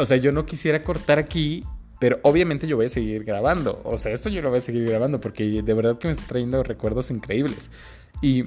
O 0.00 0.06
sea, 0.06 0.16
yo 0.16 0.32
no 0.32 0.46
quisiera 0.46 0.82
cortar 0.82 1.18
aquí, 1.18 1.62
pero 2.00 2.18
obviamente 2.22 2.66
yo 2.66 2.76
voy 2.76 2.86
a 2.86 2.88
seguir 2.88 3.22
grabando. 3.22 3.82
O 3.84 3.98
sea, 3.98 4.12
esto 4.12 4.30
yo 4.30 4.40
lo 4.40 4.48
voy 4.48 4.58
a 4.58 4.62
seguir 4.62 4.88
grabando 4.88 5.20
porque 5.20 5.62
de 5.62 5.74
verdad 5.74 5.98
que 5.98 6.08
me 6.08 6.12
está 6.12 6.26
trayendo 6.26 6.62
recuerdos 6.62 7.10
increíbles. 7.10 7.70
Y 8.22 8.46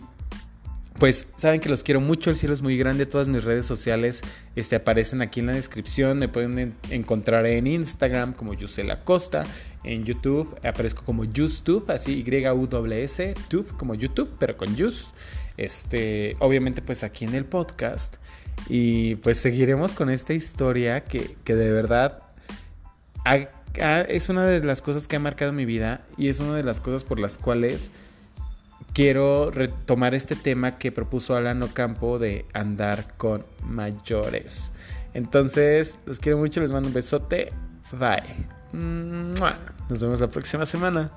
pues 0.99 1.27
saben 1.37 1.61
que 1.61 1.69
los 1.69 1.83
quiero 1.83 2.01
mucho, 2.01 2.29
el 2.29 2.35
cielo 2.35 2.53
es 2.53 2.61
muy 2.61 2.77
grande, 2.77 3.05
todas 3.05 3.29
mis 3.29 3.43
redes 3.43 3.65
sociales 3.65 4.21
este, 4.55 4.75
aparecen 4.75 5.21
aquí 5.21 5.39
en 5.39 5.47
la 5.47 5.53
descripción, 5.53 6.19
me 6.19 6.27
pueden 6.27 6.75
encontrar 6.89 7.45
en 7.45 7.67
Instagram 7.67 8.33
como 8.33 8.53
Yusela 8.53 9.03
Costa, 9.05 9.45
en 9.83 10.03
YouTube 10.03 10.57
aparezco 10.63 11.05
como 11.05 11.23
YouTube, 11.23 11.89
así 11.89 12.23
Y-U-S, 12.25 13.33
Tube, 13.47 13.67
como 13.77 13.95
YouTube, 13.95 14.29
pero 14.39 14.57
con 14.57 14.75
Yus, 14.75 15.07
este, 15.55 16.35
obviamente 16.39 16.81
pues 16.81 17.03
aquí 17.03 17.23
en 17.23 17.33
el 17.33 17.45
podcast, 17.45 18.17
y 18.67 19.15
pues 19.15 19.37
seguiremos 19.37 19.93
con 19.93 20.09
esta 20.09 20.33
historia 20.33 21.05
que, 21.05 21.37
que 21.45 21.55
de 21.55 21.71
verdad 21.71 22.23
es 24.09 24.27
una 24.27 24.45
de 24.45 24.63
las 24.63 24.81
cosas 24.81 25.07
que 25.07 25.15
ha 25.15 25.19
marcado 25.19 25.53
mi 25.53 25.65
vida 25.65 26.01
y 26.17 26.27
es 26.27 26.39
una 26.41 26.55
de 26.55 26.63
las 26.63 26.81
cosas 26.81 27.05
por 27.05 27.19
las 27.19 27.37
cuales 27.37 27.91
quiero 28.93 29.51
retomar 29.51 30.13
este 30.13 30.35
tema 30.35 30.77
que 30.77 30.91
propuso 30.91 31.35
Alan 31.35 31.61
Ocampo 31.63 32.19
de 32.19 32.45
andar 32.53 33.05
con 33.17 33.45
mayores. 33.63 34.71
Entonces, 35.13 35.97
los 36.05 36.19
quiero 36.19 36.37
mucho, 36.37 36.61
les 36.61 36.71
mando 36.71 36.87
un 36.87 36.93
besote. 36.93 37.51
Bye. 37.91 38.47
Nos 39.89 40.01
vemos 40.01 40.19
la 40.19 40.27
próxima 40.27 40.65
semana. 40.65 41.09